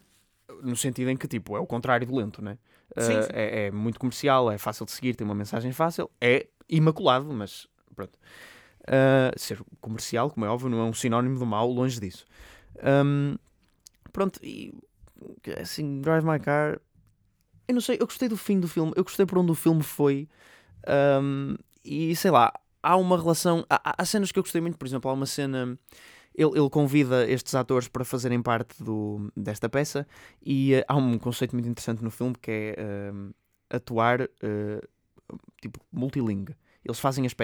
no 0.62 0.76
sentido 0.76 1.10
em 1.10 1.16
que, 1.16 1.26
tipo, 1.26 1.56
é 1.56 1.60
o 1.60 1.66
contrário 1.66 2.06
do 2.06 2.14
lento, 2.16 2.42
né? 2.42 2.58
Sim, 2.98 3.22
sim. 3.22 3.28
É, 3.32 3.66
é, 3.66 3.70
muito 3.70 3.98
comercial, 3.98 4.50
é 4.50 4.58
fácil 4.58 4.86
de 4.86 4.92
seguir, 4.92 5.14
tem 5.14 5.24
uma 5.24 5.34
mensagem 5.34 5.72
fácil, 5.72 6.10
é 6.20 6.46
imaculado, 6.68 7.32
mas 7.32 7.66
pronto. 7.94 8.18
Uh, 8.82 9.36
ser 9.36 9.60
comercial, 9.80 10.30
como 10.30 10.46
é 10.46 10.48
óbvio, 10.48 10.68
não 10.68 10.80
é 10.80 10.84
um 10.84 10.92
sinónimo 10.92 11.38
do 11.38 11.46
mal, 11.46 11.68
longe 11.68 11.98
disso. 12.00 12.24
Um, 12.82 13.36
pronto, 14.12 14.38
e 14.42 14.72
assim, 15.60 16.00
Drive 16.00 16.24
My 16.24 16.38
Car, 16.38 16.80
eu 17.66 17.74
não 17.74 17.80
sei, 17.80 17.96
eu 18.00 18.06
gostei 18.06 18.28
do 18.28 18.36
fim 18.36 18.60
do 18.60 18.68
filme, 18.68 18.92
eu 18.94 19.02
gostei 19.02 19.26
por 19.26 19.38
onde 19.38 19.50
o 19.50 19.54
filme 19.54 19.82
foi. 19.82 20.28
Um, 21.20 21.56
e 21.84 22.14
sei 22.14 22.30
lá, 22.30 22.52
há 22.82 22.96
uma 22.96 23.16
relação. 23.16 23.66
Há, 23.68 24.02
há, 24.02 24.04
cenas 24.04 24.30
que 24.30 24.38
eu 24.38 24.42
gostei 24.42 24.60
muito, 24.60 24.78
por 24.78 24.86
exemplo, 24.86 25.10
há 25.10 25.14
uma 25.14 25.26
cena. 25.26 25.78
Ele, 26.36 26.50
ele 26.54 26.68
convida 26.68 27.28
estes 27.28 27.54
atores 27.54 27.88
para 27.88 28.04
fazerem 28.04 28.42
parte 28.42 28.82
do, 28.82 29.32
desta 29.34 29.68
peça 29.68 30.06
e 30.44 30.74
uh, 30.74 30.84
há 30.86 30.96
um 30.96 31.18
conceito 31.18 31.54
muito 31.56 31.68
interessante 31.68 32.04
no 32.04 32.10
filme 32.10 32.34
que 32.40 32.50
é 32.76 33.10
uh, 33.10 33.34
atuar 33.70 34.22
uh, 34.22 34.88
tipo 35.60 35.80
multilingue. 35.90 36.54
Eles 36.84 37.00
fazem 37.00 37.26
as, 37.26 37.34